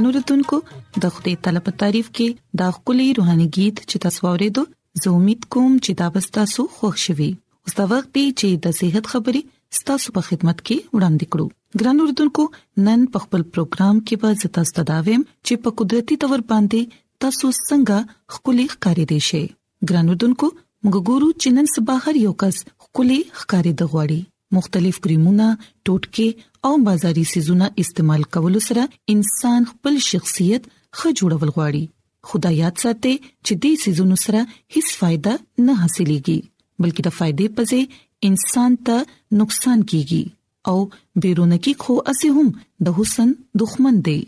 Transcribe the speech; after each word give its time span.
ګران 0.00 0.08
اوردونکو 0.12 0.56
د 0.64 1.04
خپلې 1.14 1.32
طلب 1.46 1.66
تعریف 1.80 2.06
کې 2.18 2.26
دا 2.60 2.68
خولي 2.76 3.06
روحاني 3.16 3.46
गीत 3.56 3.80
چې 3.90 4.00
تاسو 4.04 4.18
ورېدو 4.26 4.62
زه 5.02 5.12
امید 5.16 5.42
کوم 5.56 5.74
چې 5.84 5.90
دا 6.00 6.06
به 6.14 6.22
تاسو 6.36 6.62
خوښ 6.76 6.94
شي 7.02 7.28
اوس 7.64 7.74
دا 7.80 7.84
وخت 7.90 8.08
دی 8.18 8.22
چې 8.38 8.48
د 8.66 8.74
صحت 8.78 9.04
خبرې 9.14 9.42
ستاسو 9.80 10.08
په 10.16 10.22
خدمت 10.28 10.58
کې 10.66 10.78
وړاندې 10.96 11.26
کړو 11.32 11.46
ګران 11.82 11.96
اوردونکو 12.04 12.42
نن 12.88 13.04
په 13.18 13.26
خپل 13.26 13.42
پروګرام 13.52 14.00
کې 14.06 14.14
به 14.24 14.30
زه 14.44 14.52
تاسو 14.56 14.70
ته 14.80 14.88
داویم 14.94 15.22
چې 15.46 15.54
په 15.68 15.78
قدرتي 15.82 16.20
تور 16.24 16.40
باندې 16.54 16.98
تاسو 17.26 17.44
څنګه 17.68 18.34
خولي 18.38 18.66
ښکاری 18.74 19.04
دي 19.14 19.20
شي 19.30 19.44
ګران 19.88 20.06
اوردونکو 20.14 20.46
موږ 20.84 20.96
ګورو 21.12 21.28
چې 21.40 21.48
نن 21.60 21.72
سبا 21.76 22.00
هر 22.08 22.24
یو 22.26 22.34
کس 22.44 22.64
خولي 22.86 23.20
ښکاری 23.40 23.72
د 23.84 23.94
غوړي 23.94 24.20
مختلف 24.56 24.98
کریمونه 25.06 25.46
ټوټکي 25.84 26.28
او 26.68 26.74
بازاري 26.88 27.24
سيزونه 27.32 27.66
استعمال 27.84 28.22
کول 28.36 28.58
سره 28.68 28.84
انسان 29.14 29.64
خپل 29.72 29.98
شخصیت 30.10 30.62
ښه 30.98 31.08
جوړول 31.20 31.50
غواړي 31.56 31.84
خدایات 32.30 32.76
ساتي 32.84 33.12
چې 33.46 33.52
دې 33.62 33.72
سيزونو 33.84 34.16
سره 34.24 34.40
هیڅ 34.74 34.88
फायदा 35.02 35.32
نه 35.66 35.72
حاصلېږي 35.82 36.38
بلکې 36.82 37.02
د 37.04 37.10
فائدې 37.18 37.46
پځې 37.60 38.28
انسان 38.28 38.70
ته 38.90 38.96
نقصان 39.42 39.84
کیږي 39.90 40.22
او 40.70 40.78
بیرونکی 41.24 41.72
خو 41.86 41.94
اسې 42.06 42.38
هم 42.38 42.48
د 42.88 42.98
حسن 43.00 43.28
دښمن 43.64 43.96
دی 44.08 44.18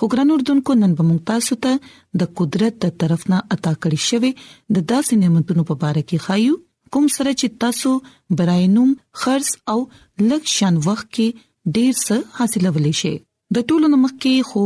خو 0.00 0.06
ګران 0.12 0.30
اردوونکو 0.34 0.76
نن 0.84 0.94
به 1.00 1.08
موږ 1.08 1.20
تاسو 1.30 1.58
ته 1.66 2.22
د 2.22 2.30
قدرت 2.40 2.78
تر 2.84 2.92
طرفنا 3.02 3.40
عطا 3.56 3.74
کړی 3.86 4.12
شوی 4.12 4.30
د 4.38 4.78
داسې 4.92 5.14
نعمتونو 5.24 5.66
په 5.70 5.76
اړه 5.80 6.08
کې 6.12 6.24
خایو 6.28 6.54
کوم 6.94 7.06
سره 7.14 7.30
چې 7.40 7.46
تاسو 7.62 7.90
براینوم 8.38 8.90
خرص 9.20 9.48
او 9.72 9.78
لږ 10.30 10.42
شان 10.56 10.74
وخت 10.86 11.06
کې 11.16 11.72
ډیر 11.78 11.92
څه 12.06 12.18
حاصلولې 12.36 12.92
شي 12.98 13.10
د 13.56 13.64
ټولو 13.70 13.88
نمک 13.94 14.12
کې 14.22 14.34
خو 14.50 14.62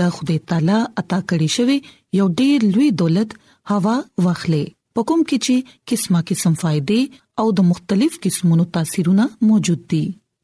د 0.00 0.10
خدای 0.16 0.36
تعالی 0.50 0.80
عطا 1.02 1.20
کړی 1.30 1.48
شوی 1.56 1.78
یو 2.18 2.26
ډیر 2.42 2.66
لوی 2.74 2.88
دولت 3.02 3.30
هوا 3.70 3.94
واخلې 4.26 4.66
په 4.94 5.06
کوم 5.08 5.24
کې 5.30 5.38
چې 5.46 5.86
قسمه 5.92 6.20
قسم 6.32 6.58
فائدې 6.62 7.22
او 7.44 7.54
د 7.60 7.66
مختلف 7.70 8.18
قسمونو 8.26 8.66
تاثیرونه 8.76 9.26
موجود 9.52 9.88
دي 9.94 10.02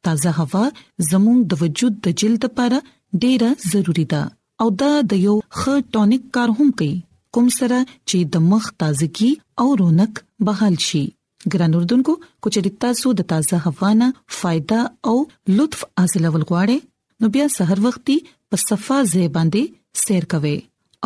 تازه 0.09 0.33
هوا 0.41 0.63
زموږ 1.11 1.37
د 1.51 1.61
وجود 1.65 1.99
د 2.07 2.17
جلد 2.23 2.49
لپاره 2.49 2.81
ډیره 3.27 3.51
ضروری 3.75 4.07
ده 4.15 4.23
او 4.65 4.71
دا 4.85 4.91
د 5.13 5.23
یو 5.27 5.37
ښه 5.59 5.85
ټونیک 5.93 6.25
کار 6.39 6.57
هم 6.61 6.73
کوي 6.81 6.91
کوم 7.39 7.53
سره 7.61 7.85
چې 7.93 8.35
د 8.39 8.49
مخ 8.55 8.73
تازگی 8.85 9.31
او 9.67 9.69
رونق 9.83 10.25
بحال 10.51 10.81
شي 10.89 11.05
ګران 11.53 11.73
اردوونکو 11.79 12.15
کوچې 12.43 12.61
د 12.67 12.77
تاسو 12.85 13.09
د 13.19 13.27
تازه 13.33 13.57
هوانه 13.65 14.07
فائدہ 14.39 14.81
او 15.11 15.17
لطف 15.59 15.81
حاصلول 16.03 16.43
غواړئ 16.51 16.79
نو 17.21 17.27
بیا 17.35 17.47
سحر 17.57 17.79
وختي 17.87 18.17
په 18.51 18.57
صفه 18.69 18.97
زیباندی 19.13 19.65
سیر 20.05 20.25
کوئ 20.35 20.57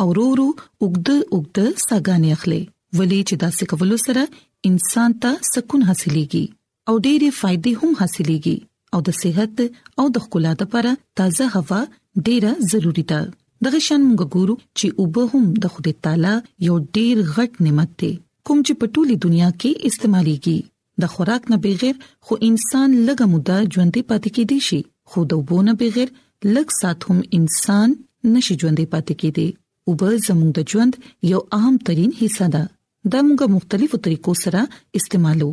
او 0.03 0.07
ورو 0.09 0.49
اوګد 0.83 1.09
اوګد 1.35 1.59
ساګانې 1.89 2.31
اخلي 2.39 2.63
ولې 2.99 3.21
چې 3.29 3.35
دا 3.43 3.49
څه 3.59 3.65
کول 3.71 3.93
سره 4.07 4.23
انسان 4.71 5.11
ته 5.25 5.33
سکون 5.53 5.83
حاصلېږي 5.89 6.45
او 6.89 6.95
ډېری 7.05 7.29
فائدې 7.41 7.73
هم 7.81 7.91
حاصلېږي 8.01 8.57
او 8.93 8.99
د 9.07 9.09
صحت 9.21 9.57
او 10.03 10.07
د 10.15 10.27
خلا 10.29 10.53
لپاره 10.63 10.93
تازه 11.21 11.45
هوا 11.57 11.81
ډېره 12.27 12.51
ضروری 12.73 13.05
ده 13.13 13.21
دغه 13.67 13.79
شان 13.91 14.01
موږ 14.09 14.23
ګورو 14.39 14.55
چې 14.79 14.87
اوبه 15.05 15.23
هم 15.35 15.45
د 15.65 15.77
خدای 15.77 15.95
تعالی 16.07 16.35
یو 16.71 16.77
ډېر 16.97 17.17
غټ 17.39 17.53
نعمت 17.67 17.91
دی 18.03 18.13
کوم 18.49 18.61
چې 18.67 18.73
په 18.83 18.87
ټولي 18.95 19.17
دنیا 19.25 19.49
کې 19.61 19.71
استعماليږي 19.89 20.59
د 21.05 21.13
خوراک 21.15 21.43
نه 21.55 21.63
بغیر 21.67 21.97
خو 22.29 22.35
انسان 22.49 22.91
لږه 23.07 23.27
موده 23.33 23.57
ژوندۍ 23.73 24.03
پاتې 24.11 24.29
کیدی 24.39 24.59
شي 24.69 24.81
خو 25.13 25.19
د 25.33 25.41
وبونه 25.41 25.73
بغیر 25.83 26.09
لږ 26.55 26.67
سات 26.81 26.99
هم 27.11 27.19
انسان 27.39 27.89
نشي 28.35 28.55
ژوندۍ 28.61 28.87
پاتې 28.93 29.15
کیدی 29.23 29.49
اوبه 29.89 30.09
زموږ 30.27 30.51
د 30.55 30.61
ژوند 30.75 30.93
یو 31.33 31.41
اهم 31.59 31.75
ترين 31.89 32.11
حصہ 32.21 32.47
ده 32.55 32.63
د 32.69 33.15
موږ 33.27 33.41
مختلفو 33.57 33.97
طریقو 34.07 34.33
سره 34.45 34.61
استعمالو 35.01 35.51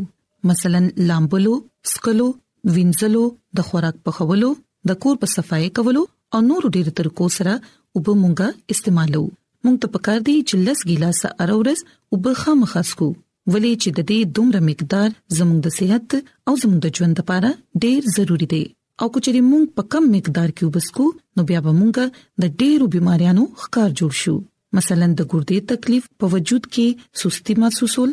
مثلا 0.50 0.80
لامبلو 1.10 1.54
سکلو 1.94 2.28
وینځلو 2.76 3.24
د 3.60 3.68
خوراک 3.68 3.96
پخولو 4.10 4.50
د 4.92 5.00
کور 5.06 5.16
په 5.24 5.28
صفای 5.36 5.68
کولو 5.80 6.04
او 6.38 6.42
نور 6.50 6.64
ډیرو 6.76 6.96
طریقو 7.02 7.28
سره 7.38 7.54
اوبه 7.96 8.14
موږ 8.24 8.74
استعمالو 8.76 9.24
مونږ 9.68 9.80
ته 9.84 9.90
پکار 9.96 10.20
دی 10.28 10.34
چې 10.48 10.56
لس 10.66 10.80
ګلاسه 10.90 11.28
ارورس 11.46 11.80
وبخه 12.16 12.52
مخاس 12.60 12.90
کو 13.00 13.06
ولې 13.54 13.72
چې 13.82 13.90
د 13.98 14.00
دې 14.10 14.20
دومره 14.38 14.60
مقدار 14.68 15.10
زموږ 15.38 15.60
د 15.66 15.68
صحت 15.78 16.16
او 16.48 16.54
زموږ 16.62 16.80
د 16.84 16.88
ژوند 17.00 17.16
لپاره 17.22 17.50
ډېر 17.84 18.00
ضروری 18.18 18.48
دی 18.54 18.62
او 19.02 19.08
کچې 19.14 19.42
مونږ 19.52 19.64
په 19.80 19.84
کم 19.96 20.04
مقدار 20.16 20.50
کې 20.56 20.64
وبسکو 20.70 21.06
نو 21.40 21.48
بیا 21.50 21.60
به 21.66 21.74
مونږ 21.80 21.94
د 22.42 22.44
ډېرو 22.62 22.86
بيماريانو 22.94 23.44
ښکار 23.64 23.90
جوړ 24.02 24.14
شو 24.22 24.36
مثلا 24.80 25.06
د 25.20 25.28
ګردې 25.32 25.58
تکلیف 25.72 26.04
په 26.22 26.26
وجود 26.36 26.64
کې 26.74 26.88
سستی 27.24 27.54
محسوسول 27.64 28.10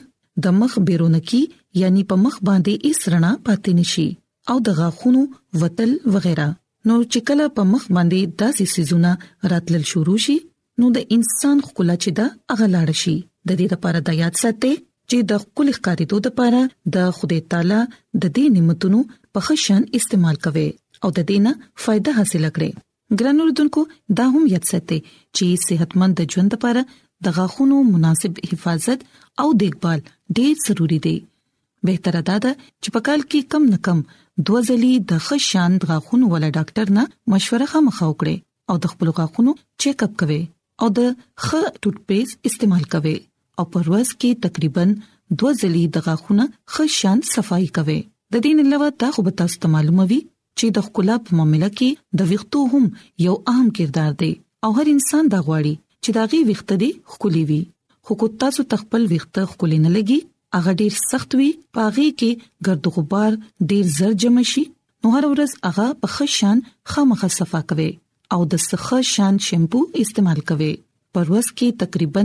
د 0.46 0.56
مخ 0.60 0.72
بیرونکی 0.88 1.40
یعنی 1.82 2.02
په 2.12 2.16
مخ 2.24 2.34
باندې 2.48 2.96
اسرنا 2.96 3.30
پاتې 3.36 3.80
نشي 3.80 4.08
او 4.52 4.56
د 4.68 4.76
غاخونو 4.80 5.22
وتل 5.62 5.90
وغیرہ 6.16 6.48
نو 6.90 6.98
چې 7.02 7.26
کله 7.30 7.50
په 7.58 7.66
مخ 7.74 7.86
باندې 7.88 8.34
داسې 8.42 8.74
سيزونه 8.76 9.50
راتلل 9.54 9.86
شروع 9.92 10.16
شي 10.26 10.36
نو 10.81 10.87
د 10.94 10.99
انسان 11.17 11.61
خپل 11.67 11.91
چې 12.03 12.11
دا 12.21 12.25
اغلاړ 12.55 12.88
شي 13.00 13.15
د 13.49 13.56
دې 13.59 13.67
لپاره 13.75 13.99
د 14.06 14.11
یاد 14.23 14.35
ساتي 14.43 14.73
چې 15.11 15.19
د 15.32 15.43
خپل 15.43 15.67
ښکاریدو 15.76 16.17
لپاره 16.26 16.61
د 16.97 17.12
خدای 17.19 17.41
تعالی 17.53 17.79
د 17.91 18.25
دې 18.37 18.44
نعمتونو 18.56 18.99
په 19.37 19.41
خشن 19.49 19.82
استعمال 19.99 20.37
کوي 20.47 20.65
او 21.06 21.11
د 21.19 21.29
دینه 21.31 21.53
فائدہ 21.85 22.12
حاصل 22.19 22.44
کړي 22.55 22.71
ګرانو 23.21 23.47
ردوونکو 23.50 23.81
دا 24.21 24.26
هم 24.35 24.43
یاد 24.55 24.65
ساتي 24.73 24.99
چې 25.37 25.47
صحتمند 25.69 26.23
ژوند 26.35 26.53
لپاره 26.56 26.82
د 27.26 27.37
غاخونو 27.38 27.79
مناسب 27.93 28.41
حفاظت 28.53 29.06
او 29.43 29.49
دیکبال 29.62 29.99
ډېر 30.06 30.67
ضروری 30.67 30.99
دی 31.06 31.15
بهتره 31.91 32.23
دا 32.32 32.37
ده 32.49 32.53
چې 32.56 32.97
په 32.97 33.05
کال 33.11 33.21
کې 33.29 33.53
کم 33.55 33.71
نه 33.76 33.81
کم 33.88 33.99
دوه 34.47 34.61
ځلې 34.65 35.06
د 35.12 35.23
ښه 35.29 35.47
شان 35.50 35.79
غاخونو 35.93 36.32
ولا 36.35 36.50
ډاکټر 36.59 36.94
نه 36.99 37.06
مشوره 37.35 37.85
مخاو 37.91 38.19
کړي 38.25 38.75
او 38.75 38.82
د 38.85 38.94
خپل 38.97 39.15
غاخونو 39.21 39.55
چیک 39.85 40.06
اپ 40.09 40.17
کوي 40.25 40.41
او 40.82 40.88
د 40.99 41.21
خ 41.47 41.56
ټوتپیس 41.82 42.29
استعمال 42.50 42.82
کوئ 42.94 43.15
او 43.59 43.65
پرواز 43.76 44.09
کې 44.21 44.38
تقریبا 44.47 44.85
2 45.43 45.53
ځلې 45.62 45.85
د 45.97 46.05
غاخونه 46.06 46.44
ښه 46.75 46.85
شان 46.99 47.19
صفائی 47.35 47.69
کوئ 47.79 48.00
د 48.37 48.44
دین 48.47 48.59
علاوه 48.65 48.88
تاسو 49.05 49.19
به 49.29 49.32
تاسو 49.43 49.56
ته 49.65 49.69
معلوموي 49.76 50.21
چې 50.59 50.67
د 50.79 50.87
خپل 50.88 51.09
په 51.29 51.38
معاملې 51.38 51.71
کې 51.79 51.91
د 52.23 52.31
ویختو 52.32 52.61
هم 52.73 52.85
یو 53.26 53.35
اهم 53.55 53.69
کردار 53.81 54.12
دی 54.25 54.32
او 54.67 54.71
هر 54.81 54.87
انسان 54.97 55.25
دا 55.35 55.41
غواړي 55.47 55.75
چې 56.03 56.11
دا 56.17 56.23
غي 56.35 56.41
ویخته 56.50 56.75
دي 56.85 56.91
خولي 57.17 57.44
وي 57.53 57.62
خو 58.09 58.12
کو 58.23 58.26
تاسو 58.44 58.61
تخپل 58.75 59.03
ویخته 59.12 59.43
خولي 59.56 59.79
نه 59.88 59.97
لګي 59.97 60.19
اغه 60.61 60.73
ډیر 60.85 60.93
سخت 61.11 61.31
وي 61.41 61.50
پاغي 61.79 62.09
کې 62.21 62.31
ګرد 62.67 62.85
غبار 62.97 63.31
ډیر 63.73 63.85
زر 63.99 64.12
جمع 64.25 64.44
شي 64.55 64.65
نو 65.03 65.06
هر 65.19 65.25
ورځ 65.35 65.50
هغه 65.69 65.87
په 66.03 66.09
ښه 66.17 66.38
شان 66.38 66.56
خامخه 66.94 67.29
صفا 67.38 67.61
کوئ 67.73 67.91
او 68.35 68.41
د 68.53 68.62
سخه 68.69 68.99
شان 69.12 69.38
شیمپو 69.47 69.81
استعمال 70.03 70.41
کوئ 70.50 70.73
پر 71.17 71.29
ورځ 71.32 71.49
کې 71.59 71.79
تقریبا 71.82 72.23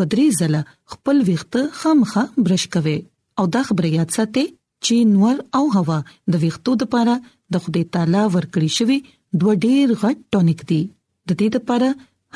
2-3 0.00 0.26
ځله 0.40 0.60
خپل 0.94 1.16
ویښته 1.28 1.62
خامخا 1.80 2.22
برش 2.44 2.64
کوئ 2.76 2.94
او 3.42 3.46
دا 3.56 3.62
خبره 3.70 3.88
یاد 3.98 4.10
ساتئ 4.18 4.44
چې 4.86 4.96
نور 5.14 5.36
او 5.60 5.64
هوا 5.78 5.98
د 6.32 6.34
ویښتو 6.44 6.72
لپاره 6.84 7.14
د 7.56 7.64
خدای 7.64 7.84
تعالی 7.96 8.22
ورکړی 8.34 8.68
شوی 8.78 8.98
دوه 9.40 9.52
ډیر 9.66 9.86
غټ 10.02 10.16
ټونیک 10.36 10.60
دی 10.70 10.80
د 11.28 11.30
دې 11.40 11.48
لپاره 11.56 11.88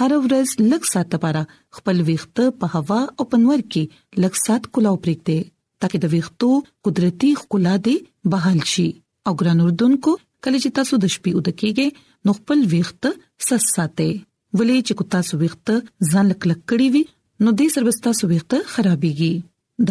هر 0.02 0.10
ورځ 0.24 0.48
لږ 0.70 0.82
سات 0.92 1.08
لپاره 1.18 1.42
خپل 1.78 1.96
ویښته 2.10 2.44
په 2.62 2.66
هوا 2.78 3.00
او 3.16 3.22
پنور 3.34 3.60
کې 3.72 3.82
لږ 4.24 4.32
سات 4.46 4.62
کولاو 4.72 5.02
پرېږدئ 5.04 5.40
ترڅو 5.84 5.98
د 6.04 6.14
ویښتو 6.14 6.50
قدرتي 6.90 7.30
خلا 7.42 7.74
دې 7.88 7.96
بحال 8.36 8.60
شي 8.74 8.88
او 9.28 9.32
ګران 9.40 9.58
اردوونکو 9.66 10.12
کله 10.46 10.58
چې 10.62 10.70
تاسو 10.78 10.94
د 11.02 11.06
شپې 11.14 11.30
ود 11.36 11.48
کېږئ 11.60 11.88
نو 12.28 12.36
خپل 12.38 12.58
ویخت 12.72 13.02
سس 13.48 13.64
ساتئ 13.74 14.08
ولې 14.58 14.78
چې 14.86 14.92
کو 15.00 15.04
تاسو 15.14 15.32
ویخت 15.42 15.66
ځان 16.10 16.26
لکلک 16.32 16.60
کړی 16.70 16.88
وي 16.96 17.02
نو 17.42 17.54
دې 17.58 17.68
سربستا 17.76 18.10
سو 18.20 18.24
ویخت 18.32 18.52
خرابيږي 18.72 19.32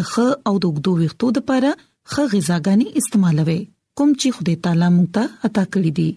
د 0.00 0.08
خ 0.12 0.24
او 0.48 0.54
د 0.62 0.64
وګدو 0.68 0.92
ویختو 1.00 1.26
لپاره 1.38 1.70
خ 2.10 2.12
غذاګانی 2.34 2.86
استعمالوي 3.02 3.58
کوم 4.00 4.14
چې 4.20 4.36
خدای 4.38 4.56
تعالی 4.66 4.88
موږ 4.96 5.08
ته 5.18 5.24
عطا 5.50 5.64
کړی 5.72 5.90
دي 5.98 6.08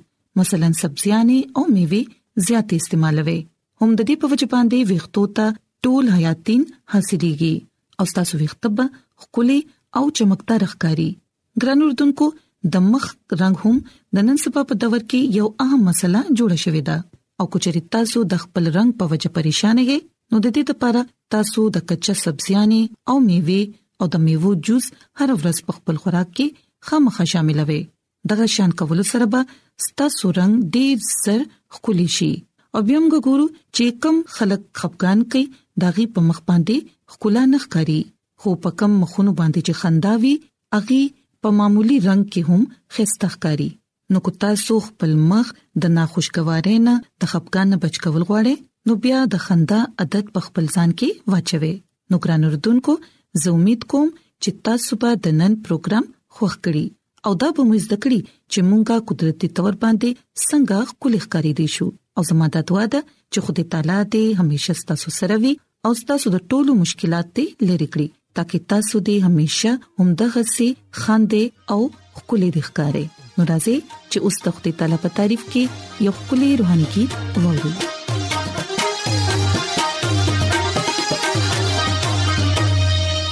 مثلا 0.42 0.68
سبزيانه 0.82 1.60
او 1.60 1.66
میوه 1.76 2.46
زیات 2.48 2.74
استعمالوي 2.80 3.38
هم 3.38 3.90
د 3.94 4.00
دې 4.00 4.24
په 4.24 4.34
وجه 4.34 4.52
باندې 4.56 4.92
ویختو 4.92 5.26
ته 5.40 5.56
ټول 5.86 6.10
حیاتین 6.18 6.62
حاصلېږي 6.94 8.04
او 8.04 8.20
تاسو 8.20 8.42
ویختب 8.44 8.82
خولي 9.26 9.60
او 10.00 10.06
چمکدار 10.20 10.66
ښکاری 10.74 11.14
ګران 11.64 11.86
اردوونکو 11.88 12.28
د 12.74 12.86
مخ 12.92 13.06
رنگ 13.42 13.58
هم 13.66 13.76
د 14.18 14.26
نن 14.28 14.38
سبا 14.44 14.62
په 14.70 14.74
دور 14.84 15.00
کې 15.10 15.20
یو 15.40 15.48
اهم 15.64 15.82
مسله 15.90 16.20
جوړه 16.38 16.58
شوې 16.66 16.84
ده 16.88 16.98
او 17.44 17.50
کچري 17.56 17.82
تاسو 17.96 18.20
د 18.32 18.40
خپل 18.46 18.64
رنگ 18.78 18.92
په 19.02 19.14
وجه 19.14 19.30
پریشان 19.36 19.78
یې 19.90 19.98
نو 20.32 20.36
د 20.46 20.56
دې 20.56 20.64
لپاره 20.70 21.02
تاسو 21.36 21.62
د 21.76 21.86
کچا 21.92 22.14
سبزيانې 22.26 22.82
او 23.14 23.20
میوه 23.28 23.62
او 24.06 24.10
د 24.16 24.24
میوو 24.26 24.52
جوس 24.70 24.86
هر 25.22 25.30
ورځ 25.40 25.58
په 25.70 25.78
خپل 25.78 25.96
خوراک 26.06 26.30
کې 26.38 26.48
خامخا 26.90 27.24
شاملوي 27.36 27.80
دغه 28.34 28.46
شان 28.56 28.72
کول 28.82 29.00
سره 29.12 29.26
به 29.36 29.42
ستاسو 29.86 30.26
رنگ 30.40 30.54
ډیر 30.78 30.96
سر 31.24 31.40
خولي 31.78 32.08
شي 32.18 32.32
او 32.74 32.80
بیا 32.90 33.00
موږ 33.04 33.16
ګورو 33.30 33.48
چې 33.76 33.86
کم 34.06 34.16
خلک 34.40 34.62
خفقان 34.84 35.24
کوي 35.36 35.46
داغي 35.86 36.06
په 36.18 36.22
مخ 36.30 36.42
باندې 36.50 37.14
خکولا 37.14 37.44
نخ 37.54 37.68
کاری 37.76 38.02
خو 38.44 38.50
په 38.66 38.70
کم 38.82 38.98
مخونو 39.04 39.34
باندې 39.40 39.62
چې 39.66 39.74
خنداوي 39.84 40.34
اغي 40.80 41.02
په 41.42 41.50
معمولی 41.58 41.98
رنگ 42.08 42.24
کې 42.32 42.42
هم 42.50 42.62
خستخکاری 42.98 43.70
نو 44.16 44.20
کو 44.26 44.32
تاسو 44.44 44.74
خپل 44.88 45.12
مخ 45.30 45.48
د 45.86 45.94
ناخوشګوارۍ 45.98 46.78
نه 46.88 46.96
د 47.22 47.24
خپګان 47.32 47.68
نه 47.74 47.78
بچ 47.86 47.96
کول 48.06 48.22
غواړئ 48.30 48.56
نو 48.90 48.96
بیا 49.06 49.20
د 49.34 49.44
خندا 49.46 49.80
عادت 50.04 50.26
په 50.38 50.48
خپل 50.48 50.66
ځان 50.76 50.90
کې 51.02 51.34
واچوي 51.34 51.74
نو 52.14 52.22
ګران 52.26 52.42
اردوونکو 52.52 52.96
زه 53.44 53.54
امید 53.58 53.82
کوم 53.94 54.08
چې 54.44 54.60
تاسو 54.70 55.00
په 55.06 55.20
د 55.28 55.38
نن 55.42 55.58
پروګرام 55.68 56.06
خوښ 56.38 56.54
کړئ 56.66 56.86
او 57.30 57.38
دا 57.44 57.50
به 57.56 57.68
موږ 57.70 57.82
ذکرې 57.92 58.20
چې 58.52 58.60
مونږه 58.72 58.96
قدرتي 59.12 59.48
تور 59.60 59.72
باندې 59.72 60.26
څنګه 60.48 60.92
خپل 60.92 61.12
ښکاری 61.26 61.54
دي 61.62 61.68
شو 61.78 61.88
او 62.16 62.22
زموږه 62.30 62.62
دعا 62.72 62.86
ده 62.94 63.02
چې 63.34 63.40
خدای 63.48 63.66
تعالی 63.74 63.98
دې 64.14 64.26
همیشه 64.44 64.76
ستاسو 64.84 65.14
سره 65.22 65.40
وي 65.46 65.54
او 65.88 65.92
ستاسو 66.04 66.34
د 66.38 66.46
ټولو 66.54 66.78
مشکلاتو 66.84 67.46
لری 67.70 67.88
کړی 67.96 68.08
ترڅو 68.38 68.58
تاسو 68.72 69.00
دې 69.06 69.30
همیشه 69.30 69.72
همدغه 70.00 70.42
سي 70.56 70.68
خاندې 71.04 71.76
او 71.76 72.26
خولي 72.26 72.50
د 72.56 72.66
ښکارې 72.68 73.06
نو 73.36 73.42
راځي 73.50 73.78
چې 74.12 74.18
اوس 74.26 74.36
تخته 74.48 74.82
تعالی 74.82 75.00
په 75.06 75.16
تعریف 75.20 75.46
کې 75.54 76.04
یو 76.08 76.16
خولي 76.20 76.50
روحاني 76.60 76.88
کې 76.94 77.26
ووري 77.46 77.74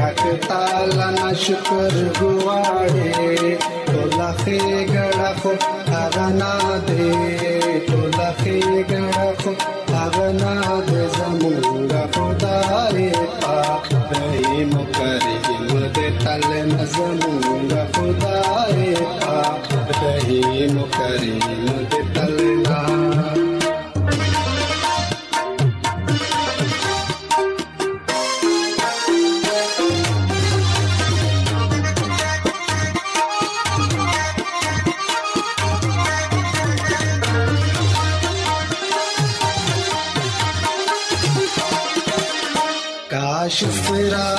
हक 0.00 0.18
ताला 0.42 1.08
ना 1.14 1.32
शुक्र 1.44 2.04
गुवाड़े 2.18 3.56
तो 3.88 4.04
लखे 4.18 4.84
गड़ख 4.92 5.46
अगना 6.00 6.52
दे 6.90 7.78
तो 7.90 7.98
लखे 8.14 8.60
गड़ख 8.92 9.42
अगना 10.02 10.54
दे 10.90 11.08
जमूंगा 11.18 12.04
खुदारे 12.18 13.10
पाक 13.18 13.88
रही 14.12 14.64
मुकर 14.74 15.90
दे 15.98 16.08
तल 16.24 16.48
न 16.70 16.86
जमूंगा 16.94 17.84
खुदाए 17.98 18.94
पाक 19.26 19.68
रहीम 20.02 20.76
मुकर 20.78 21.39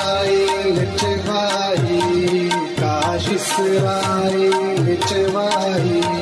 इस्राइल 0.02 0.84
चवाई 0.98 2.00
काश 2.80 3.28
इस्राइल 3.38 4.96
चवाई 5.08 6.21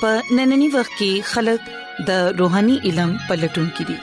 په 0.00 0.12
نننی 0.38 0.68
وخت 0.76 0.92
کې 1.02 1.12
خلک 1.34 1.60
د 2.08 2.32
روحاني 2.40 2.76
علم 2.84 3.10
پلټونکو 3.28 3.82
دي 3.90 3.98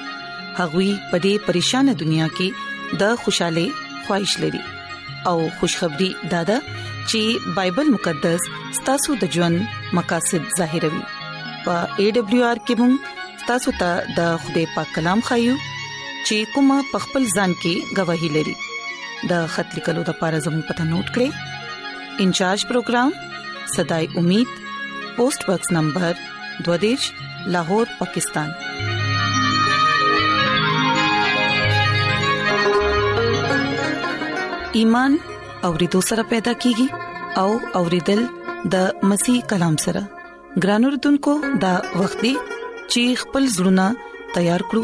هغوی 0.59 0.89
په 1.11 1.17
دې 1.25 1.33
پریشان 1.47 1.85
دنیا 2.01 2.27
کې 2.37 2.47
د 3.01 3.19
خوشاله 3.21 3.65
خوښش 4.05 4.31
لري 4.43 4.61
او 5.29 5.37
خوشخبری 5.59 6.09
دادا 6.33 6.57
چې 7.09 7.53
بایبل 7.57 7.87
مقدس 7.95 8.41
ستاسو 8.79 9.15
د 9.21 9.31
ژوند 9.35 9.59
مقاصد 9.99 10.43
ظاهروي 10.59 11.03
او 11.69 11.77
ای 12.01 12.07
ډبلیو 12.17 12.45
آر 12.51 12.59
کوم 12.69 12.93
تاسو 13.49 13.73
ته 13.79 13.89
د 14.17 14.29
خدای 14.45 14.65
پاک 14.75 14.93
کلام 14.97 15.23
خایو 15.29 15.55
چې 15.63 16.51
کومه 16.55 16.77
پخپل 16.93 17.27
ځان 17.35 17.55
کې 17.63 17.97
گواہی 18.01 18.29
لري 18.37 18.55
د 19.31 19.47
خط 19.55 19.75
لیکلو 19.77 20.05
د 20.11 20.21
پار 20.21 20.37
ازمو 20.41 20.65
پته 20.69 20.91
نوٹ 20.91 21.15
کړئ 21.17 22.23
انچارج 22.25 22.67
پروگرام 22.71 23.15
صداي 23.77 24.11
امید 24.21 24.55
پوسټ 24.59 25.49
باکس 25.51 25.73
نمبر 25.79 26.23
22 26.69 27.11
لاهور 27.57 27.97
پاکستان 28.03 28.97
ایمان 34.79 35.12
اورېدو 35.67 36.00
سره 36.09 36.24
پیدا 36.33 36.51
کیږي 36.65 37.39
او 37.41 37.48
اورېدل 37.79 38.19
د 38.75 39.01
مسیح 39.12 39.39
کلام 39.53 39.75
سره 39.86 40.03
ګرانو 40.65 40.91
رتونکو 40.95 41.33
د 41.63 41.89
وختي 42.03 42.31
چې 42.91 43.17
خپل 43.24 43.48
زړونه 43.55 43.88
تیار 44.38 44.62
کړو 44.74 44.83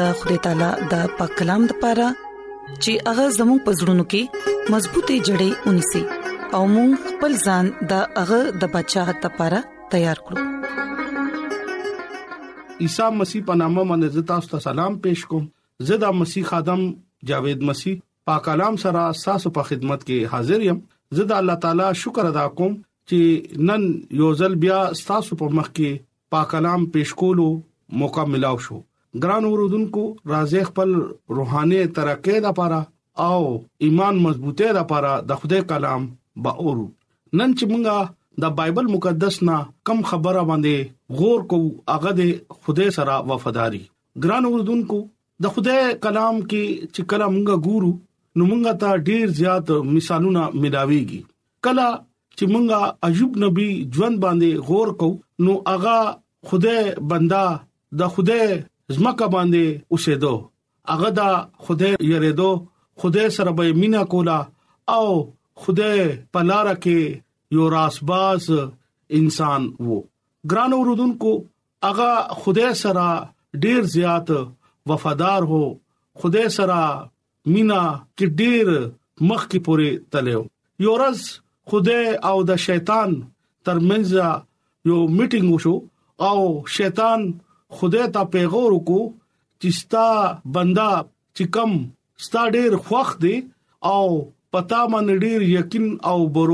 د 0.00 0.16
خدای 0.22 0.40
تعالی 0.48 0.70
د 0.94 1.14
پاک 1.20 1.36
کلام 1.42 1.68
لپاره 1.74 2.08
چې 2.16 2.96
هغه 3.10 3.26
زموږ 3.38 3.58
پزړونو 3.68 4.04
کې 4.16 4.74
مضبوطې 4.74 5.16
جړې 5.30 5.68
ونی 5.68 5.84
سي 5.92 6.02
او 6.56 6.62
موږ 6.74 6.90
خپل 7.10 7.38
ځان 7.46 7.70
د 7.94 8.02
هغه 8.20 8.40
د 8.60 8.62
بچاغت 8.76 9.16
لپاره 9.30 9.62
تیار 9.96 10.18
کړو 10.26 10.38
عیسی 12.84 13.12
مسیح 13.22 13.40
په 13.52 13.60
نامه 13.64 13.82
باندې 13.92 14.28
تاسو 14.36 14.52
ته 14.58 14.64
سلام 14.68 14.92
پېښ 15.02 15.20
کوم 15.34 15.44
زه 15.88 15.94
د 16.06 16.08
مسیح 16.24 16.44
ادم 16.62 16.82
جاوید 17.32 17.60
مسیح 17.74 17.96
پاک 18.30 18.44
کلام 18.44 18.74
سره 18.82 19.00
تاسو 19.24 19.50
په 19.54 19.62
خدمت 19.68 20.02
کې 20.08 20.30
حاضر 20.32 20.64
یم 20.64 20.76
زه 21.18 21.24
د 21.30 21.32
الله 21.36 21.58
تعالی 21.62 21.86
شکر 22.00 22.26
ادا 22.28 22.42
کوم 22.58 22.74
چې 23.12 23.62
نن 23.70 23.86
یو 24.18 24.26
ځل 24.40 24.52
بیا 24.64 24.74
تاسو 25.06 25.38
په 25.40 25.54
مخ 25.58 25.70
کې 25.70 25.96
پاک 26.34 26.46
کلام 26.52 26.82
پېښ 26.96 27.16
کولو 27.22 27.46
موقع 28.02 28.24
ملو 28.34 28.52
شو 28.66 28.76
ګران 29.24 29.48
اوردونکو 29.48 30.02
راځي 30.34 30.62
خپل 30.68 30.92
روحاني 31.38 31.80
ترقې 31.96 32.44
لپاره 32.46 32.78
او 33.30 33.40
ایمان 33.88 34.20
مضبوطې 34.26 34.76
لپاره 34.78 35.14
د 35.32 35.40
خدای 35.42 35.62
کلام 35.74 36.04
با 36.46 36.52
اورو 36.66 36.84
نن 36.84 37.56
چې 37.56 37.70
مونږه 37.72 38.42
د 38.44 38.54
بایبل 38.60 38.92
مقدس 38.94 39.40
نه 39.50 39.56
کم 39.90 40.04
خبره 40.12 40.44
باندې 40.52 41.20
غور 41.22 41.42
کوو 41.54 41.74
هغه 41.96 42.12
د 42.20 42.62
خدای 42.68 42.86
سره 43.00 43.18
وفاداری 43.32 43.82
ګران 44.28 44.46
اوردونکو 44.52 45.00
د 45.48 45.54
خدای 45.58 45.82
کلام 46.08 46.40
کې 46.46 46.94
چې 46.94 47.12
کلام 47.14 47.36
موږ 47.36 47.68
ګورو 47.70 47.90
نو 48.36 48.42
مونږه 48.50 48.72
ته 48.82 48.90
ډیر 49.08 49.26
زیات 49.40 49.68
مثالونه 49.94 50.42
ملاويږي 50.62 51.20
کله 51.66 51.86
چې 52.36 52.44
مونږه 52.52 52.80
عجوب 53.08 53.32
نبی 53.44 53.68
ژوند 53.96 54.16
باندې 54.24 54.50
غور 54.68 54.88
کو 55.00 55.08
نو 55.46 55.52
اغا 55.74 55.98
خدای 56.50 56.80
بندا 57.12 57.44
د 58.02 58.14
خدای 58.14 58.46
زمکه 58.94 59.26
باندې 59.34 59.64
اوسېدو 59.94 60.34
اغه 60.94 61.10
دا 61.18 61.30
خدای 61.64 61.92
یریدو 62.12 62.50
خدای 63.02 63.26
سره 63.36 63.50
به 63.58 63.64
مینا 63.80 64.02
کولا 64.12 64.38
او 64.96 65.04
خدای 65.64 66.00
پلار 66.32 66.66
کې 66.84 67.00
یو 67.58 67.64
راسباس 67.76 68.44
انسان 69.18 69.62
وو 69.86 69.98
ګران 70.50 70.70
اوردونکو 70.76 71.32
اغا 71.90 72.12
خدای 72.42 72.70
سره 72.84 73.06
ډیر 73.62 73.80
زیات 73.94 74.28
وفادار 74.90 75.40
هو 75.52 75.62
خدای 76.22 76.48
سره 76.58 76.80
مینا 77.52 77.82
کې 78.16 78.26
ډېر 78.40 78.66
مخ 79.28 79.42
کې 79.50 79.58
پوري 79.66 79.90
تلو 80.10 80.42
یو 80.84 80.92
ورځ 80.94 81.18
خدای 81.70 82.04
او 82.28 82.36
د 82.48 82.50
شیطان 82.66 83.10
ترمنځ 83.66 84.08
یو 84.88 84.98
میټینګ 85.16 85.48
وشو 85.52 85.74
او 86.28 86.40
شیطان 86.76 87.20
خدای 87.76 88.04
ته 88.14 88.22
پیغور 88.32 88.70
وکړو 88.74 89.02
چې 89.60 89.68
ستا 89.80 90.08
بندا 90.54 90.90
چې 91.36 91.44
کم 91.54 91.70
ستا 92.24 92.42
ډېر 92.54 92.70
خوخ 92.86 93.08
دی 93.22 93.36
او 93.92 94.04
پتا 94.52 94.80
من 94.92 95.04
ډېر 95.24 95.40
یقین 95.58 95.86
او 96.10 96.18
باور 96.34 96.50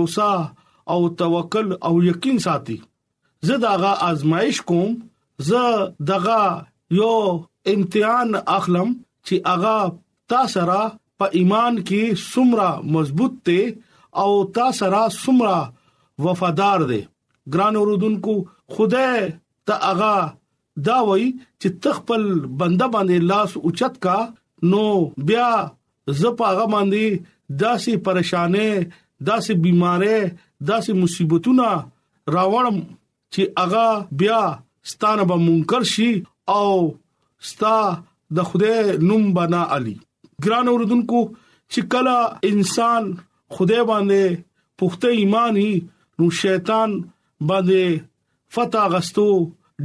او 0.93 1.01
توکل 1.21 1.69
او 1.87 1.95
یقین 2.11 2.37
ساتي 2.47 2.79
زه 3.47 3.55
داغه 3.67 3.93
آزمائش 4.11 4.57
کوم 4.69 4.91
زه 5.49 5.63
دغه 6.11 6.43
یو 6.99 7.15
امتحان 7.73 8.29
اخلم 8.59 8.89
چې 9.27 9.35
اغا 9.55 9.79
تا 10.31 10.41
سره 10.55 10.81
په 11.21 11.27
ایمان 11.39 11.75
کې 11.89 12.03
سمرا 12.31 12.71
مضبوط 12.95 13.35
ته 13.47 13.61
او 14.25 14.31
تا 14.57 14.67
سره 14.79 15.03
سمرا 15.23 15.59
وفادار 16.25 16.81
دي 16.91 17.01
ګران 17.55 17.75
اوردونکو 17.81 18.35
خدای 18.77 19.21
ته 19.71 19.75
اغا 19.93 20.17
دا 20.89 20.97
وای 21.09 21.27
چې 21.61 21.69
تخپل 21.87 22.23
بنده 22.59 22.87
باندې 22.95 23.19
لاس 23.33 23.51
اوچت 23.67 23.95
کا 24.07 24.17
نو 24.71 24.85
بیا 25.29 25.49
زپاغه 26.23 26.67
باندې 26.75 27.05
داسې 27.63 27.93
پریشانې 28.05 28.71
داسې 29.27 29.53
بيمارې 29.63 30.19
داسې 30.69 30.93
مصیبتونه 31.03 31.69
راوړم 32.35 32.77
چې 33.33 33.43
اغا 33.65 33.89
بیا 34.23 34.41
ستانه 34.93 35.25
به 35.33 35.37
منکر 35.47 35.83
شي 35.93 36.11
او 36.57 36.67
ستا 37.53 37.77
د 38.39 38.51
خوده 38.51 38.75
نوم 39.09 39.25
بنا 39.39 39.63
علي 39.77 39.97
ګران 40.45 40.67
اوردونکو 40.71 41.21
چې 41.73 41.81
کله 41.93 42.19
انسان 42.55 43.05
خدای 43.57 43.83
باندې 43.91 44.23
پخته 44.81 45.09
ایمان 45.21 45.55
هي 45.63 45.73
نو 46.21 46.27
شیطان 46.41 46.91
باندې 47.51 47.85
فتح 48.57 48.85
غستو 48.97 49.27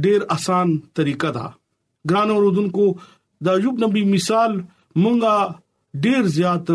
ډیر 0.04 0.20
اسان 0.36 0.68
طریقه 1.00 1.30
ده 1.38 1.46
ګران 2.12 2.28
اوردونکو 2.36 2.86
د 3.46 3.58
ایوب 3.58 3.76
نبی 3.86 4.02
مثال 4.14 4.52
مونږه 5.02 5.36
ډیر 6.06 6.22
زیات 6.36 6.68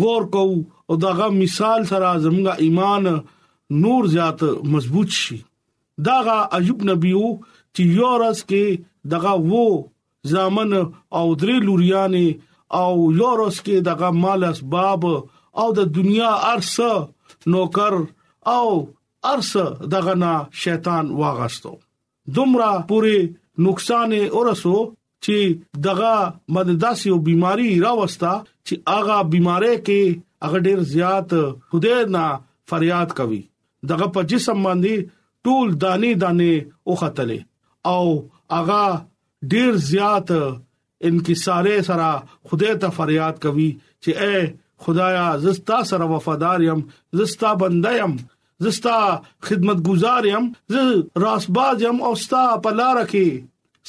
غور 0.00 0.22
کوو 0.34 0.56
او 0.90 0.94
داغه 1.04 1.26
مثال 1.40 1.80
سره 1.92 2.10
زموږه 2.24 2.52
ایمان 2.66 3.04
نور 3.86 4.04
زیات 4.16 4.40
مضبوط 4.74 5.10
شي 5.22 5.38
داغه 6.10 6.36
ایوب 6.60 6.78
نبی 6.90 7.12
او 7.22 7.28
چې 7.74 7.82
یورس 8.00 8.38
کې 8.48 8.64
دغه 9.16 9.32
وو 9.50 9.68
ځامن 10.32 10.72
او 11.18 11.26
درې 11.40 11.56
لوريانه 11.66 12.26
او 12.78 12.92
یوروس 13.18 13.56
کې 13.66 13.76
دغه 13.88 14.08
مال 14.24 14.40
اسباب 14.52 15.02
او 15.60 15.66
د 15.78 15.90
دنیا 15.94 16.30
ارسه 16.52 16.90
نوکر 17.54 17.94
او 18.56 18.66
ارسه 19.32 19.64
دغه 19.94 20.14
نه 20.22 20.34
شیطان 20.64 21.06
واغستو 21.22 21.72
دومره 22.36 22.68
پوری 22.92 23.18
نقصان 23.66 24.12
اورسو 24.34 24.76
چې 25.24 25.36
دغه 25.88 26.14
مدداسي 26.58 27.08
او 27.14 27.18
بيماري 27.30 27.68
راوستا 27.86 28.34
چې 28.66 28.74
اغه 29.00 29.16
بيماري 29.34 29.74
کې 29.86 30.02
اغه 30.48 30.58
ډیر 30.68 30.78
زیات 30.94 31.30
خدای 31.72 32.00
نه 32.16 32.26
فریاد 32.74 33.10
کوي 33.20 33.42
دغه 33.92 34.06
په 34.14 34.20
جسم 34.32 34.58
باندې 34.68 35.12
ټول 35.44 35.66
دانه 35.84 36.12
دانه 36.22 36.52
او 36.86 36.92
خطلې 37.02 37.40
او 37.92 38.04
اغه 38.62 38.82
ډیر 39.52 39.74
زیات 39.92 40.28
انکسارې 41.08 41.78
سره 41.88 42.08
خدای 42.50 42.74
ته 42.84 42.88
فریاد 42.96 43.36
کوي 43.44 43.68
چې 44.06 44.10
اے 44.26 44.36
خدایا 44.86 45.24
زستا 45.44 45.78
سره 45.92 46.06
وفادار 46.14 46.60
يم 46.68 46.80
زستا 47.20 47.52
بنده 47.62 47.92
يم 48.00 48.12
زستا 48.66 48.96
خدمتګزار 49.48 50.22
يم 50.34 50.44
ز 50.74 50.84
راسباز 51.24 51.76
يم 51.86 51.96
او 52.08 52.12
ستا 52.24 52.42
په 52.66 52.70
لار 52.80 52.96
کې 53.10 53.26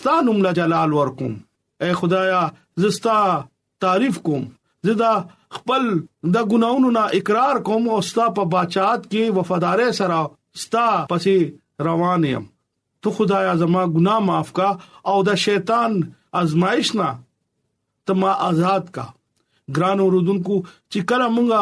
ستا 0.01 0.13
نوم 0.27 0.39
لا 0.45 0.51
جلال 0.61 0.91
ورکوم 0.99 1.33
اے 1.85 1.91
خدایا 2.03 2.41
زستا 2.85 3.17
تعریف 3.85 4.19
کوم 4.27 4.43
زدا 4.89 5.11
خپل 5.57 5.83
د 6.33 6.37
ګناونو 6.53 6.91
نه 6.99 7.03
اقرار 7.19 7.55
کوم 7.69 7.83
او 7.95 7.99
ستا 8.11 8.25
په 8.39 8.43
بچات 8.55 9.01
کې 9.11 9.23
وفادارې 9.37 9.91
سره 9.99 10.19
ستا 10.63 10.87
پسې 11.11 11.37
روان 11.89 12.23
يم 12.33 12.43
تو 13.05 13.11
خدایا 13.19 13.53
زما 13.65 13.83
ګنا 13.99 14.17
معاف 14.29 14.51
کا 14.59 14.69
او 15.11 15.19
د 15.29 15.35
شیطان 15.45 16.01
ازمائش 16.39 16.95
نه 16.95 17.09
تما 18.05 18.31
آزاد 18.49 18.89
کا 18.95 19.05
ګران 19.75 19.99
اوردونکو 20.03 20.57
چې 20.91 20.99
کله 21.11 21.27
مونږه 21.35 21.61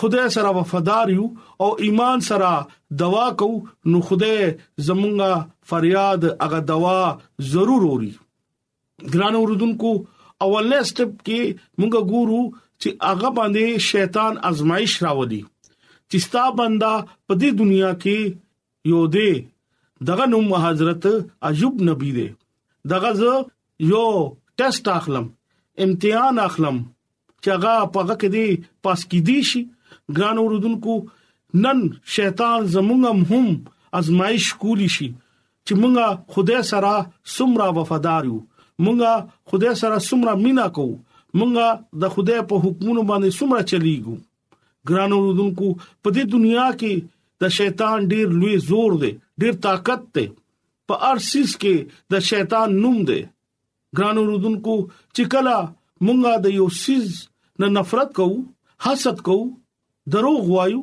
خدای 0.00 0.28
سره 0.36 0.48
وفادار 0.58 1.08
یو 1.16 1.26
او 1.64 1.68
ایمان 1.86 2.20
سره 2.28 2.50
دوا 3.02 3.26
کو 3.42 3.50
نو 3.90 4.00
خدای 4.08 4.40
زمونږه 4.86 5.34
فریاد 5.72 6.24
هغه 6.44 6.60
دوا 6.70 6.96
ضرور 7.52 7.82
وري 7.90 8.12
ګران 9.16 9.34
اوردونکو 9.40 9.92
اولنې 10.44 10.80
سټپ 10.90 11.12
کې 11.26 11.40
مونږه 11.78 12.00
ګورو 12.14 12.42
چې 12.80 12.88
هغه 13.10 13.28
باندې 13.38 13.64
شیطان 13.90 14.32
ازمائش 14.50 14.92
راوړي 15.04 15.42
چې 16.10 16.16
ستا 16.26 16.44
بندا 16.58 16.94
په 17.26 17.32
دې 17.44 17.50
دنیا 17.62 17.90
کې 18.02 18.18
یو 18.94 19.02
دی 19.14 19.30
دغه 20.10 20.24
نوم 20.32 20.48
حضرت 20.64 21.02
ایوب 21.48 21.74
نبی 21.86 22.10
دی 22.16 22.26
دغه 22.92 23.10
ز 23.20 23.30
یو 23.90 24.08
ټیسټ 24.58 24.86
اخلم 24.98 25.26
امتحان 25.84 26.38
اخلم 26.48 26.76
چې 27.42 27.48
هغه 27.56 27.74
په 27.94 27.98
هغه 28.04 28.14
کې 28.20 28.28
دی 28.34 28.48
پاس 28.84 29.00
کې 29.10 29.20
دی 29.28 29.38
شي 29.50 29.62
ګران 30.16 30.36
اوردونکو 30.42 30.94
نن 31.64 31.78
شیطان 32.16 32.60
زمونږ 32.74 33.02
هم 33.30 33.46
ازمایش 33.98 34.46
کولی 34.62 34.88
شي 34.96 35.08
چې 35.66 35.72
مونږه 35.80 36.06
خدای 36.34 36.62
سره 36.72 36.94
سمرا 37.36 37.68
وفادار 37.78 38.22
یو 38.30 38.38
مونږه 38.84 39.14
خدای 39.52 39.74
سره 39.82 39.96
سمرا 40.08 40.34
مینا 40.42 40.66
کو 40.78 40.86
مونږه 41.38 41.68
د 42.02 42.14
خدای 42.14 42.40
په 42.50 42.54
حکمونو 42.66 43.02
باندې 43.12 43.30
سمرا 43.38 43.62
چلیګو 43.70 44.16
ګران 44.90 45.10
اوردونکو 45.18 45.68
په 46.02 46.08
دې 46.16 46.24
دنیا 46.36 46.68
کې 46.80 46.94
د 47.40 47.56
شیطان 47.58 47.98
ډیر 48.12 48.26
لوی 48.42 48.54
زور 48.68 48.90
دی 49.02 49.12
ډیر 49.40 49.54
طاقت 49.66 50.02
دی 50.14 50.26
په 50.90 51.02
ارسیس 51.14 51.50
کې 51.60 51.74
د 52.12 52.32
شیطان 52.34 52.68
نوم 52.84 52.98
دی 53.10 53.22
ګرانو 53.96 54.22
رودونکو 54.30 54.76
چې 55.14 55.22
کله 55.34 55.56
مونږه 56.04 56.32
د 56.44 56.54
یو 56.58 56.68
سیز 56.82 57.08
نه 57.62 57.66
نفرت 57.76 58.08
کوو 58.18 58.36
حسد 58.86 59.18
کوو 59.28 59.44
دروغ 60.16 60.42
وایو 60.54 60.80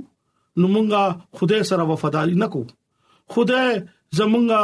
نو 0.59 0.65
مونږه 0.75 1.03
خدای 1.41 1.61
سره 1.71 1.83
وفاداری 1.91 2.35
نکو 2.43 2.61
خدای 3.35 3.71
زمونږه 4.19 4.63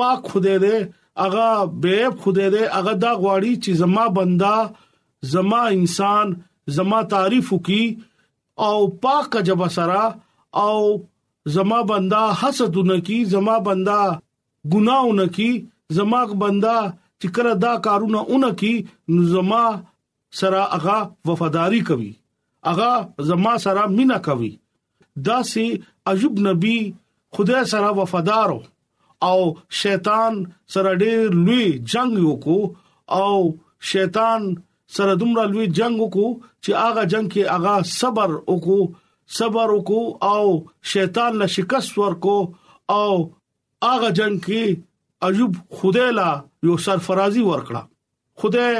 پاک 0.00 0.20
خدای 0.34 0.58
دې 0.64 0.76
اغا 1.26 1.48
به 1.80 1.94
خدای 2.22 2.48
دې 2.54 2.62
اغا 2.80 2.94
دا 3.06 3.12
غواړي 3.22 3.52
چې 3.62 3.70
زما 3.84 4.04
بندا 4.20 4.56
زما 5.36 5.62
انسان 5.78 6.26
زما 6.78 7.00
تعریف 7.14 7.46
وکي 7.54 7.82
او 8.66 8.76
پاک 9.04 9.30
جبا 9.46 9.68
سرا 9.76 10.04
او 10.64 10.78
زما 11.54 11.78
بندا 11.90 12.20
حسدونه 12.42 12.96
کی 13.08 13.18
زما 13.34 13.56
بندا 13.66 14.00
ګناونه 14.72 15.26
کی 15.36 15.50
زما 15.98 16.20
بندا 16.42 16.78
چې 17.22 17.26
کله 17.36 17.52
دا 17.64 17.72
کارونه 17.86 18.20
اونې 18.30 18.50
کی 18.60 18.74
زما 19.34 19.64
سره 20.40 20.60
هغه 20.72 20.96
وفاداری 21.30 21.80
کوي 21.90 22.10
هغه 22.70 22.92
زما 23.30 23.52
سره 23.66 23.82
مینا 23.96 24.18
کوي 24.26 24.52
دا 25.28 25.38
سي 25.52 25.66
عجب 26.12 26.34
نبی 26.46 26.76
خدای 27.38 27.64
سره 27.72 27.90
وفادارو 28.00 28.60
او 29.28 29.38
شیطان 29.80 30.34
سره 30.76 30.92
ډېر 31.02 31.20
لوی 31.44 31.64
جنگ 31.94 32.12
وکاو 32.28 32.62
او 33.20 33.36
شیطان 33.92 34.42
سره 34.98 35.12
دومره 35.22 35.44
لوی 35.54 35.66
جنگ 35.80 35.96
وکاو 36.02 36.30
چې 36.64 36.70
هغه 36.84 37.02
جنگ 37.14 37.26
کې 37.32 37.42
هغه 37.54 37.74
صبر 37.98 38.30
وکاو 38.50 38.82
صبر 39.38 39.68
وکاو 39.76 40.04
او 40.32 40.46
شیطان 40.92 41.32
له 41.42 41.46
شکست 41.56 41.92
ورکو 42.04 42.38
او 42.98 43.10
هغه 43.88 44.10
جنگ 44.20 44.36
کې 44.46 44.64
عجب 45.22 45.52
خدای 45.78 46.12
لا 46.18 46.28
یو 46.66 46.76
سرفرازي 46.86 47.42
ورکړه 47.50 47.82
خدای 48.42 48.74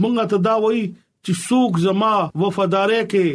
مونږ 0.00 0.14
ته 0.32 0.38
دا 0.46 0.54
وایي 0.64 0.82
چې 1.24 1.32
څوک 1.48 1.72
زما 1.86 2.12
وفادارې 2.42 3.02
کې 3.12 3.26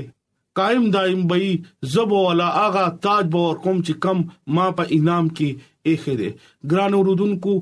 قائم 0.59 0.83
دائم 0.95 1.21
بې 1.29 1.51
زب 1.93 2.09
ولا 2.25 2.47
اغا 2.65 2.83
تاج 3.05 3.23
بور 3.35 3.55
کوم 3.65 3.77
چې 3.85 3.93
کم 4.07 4.19
ما 4.57 4.65
په 4.79 4.83
انعام 4.97 5.27
کې 5.37 5.49
اخې 5.91 6.13
دې 6.19 6.29
ګران 6.73 6.91
ورودونکو 6.99 7.53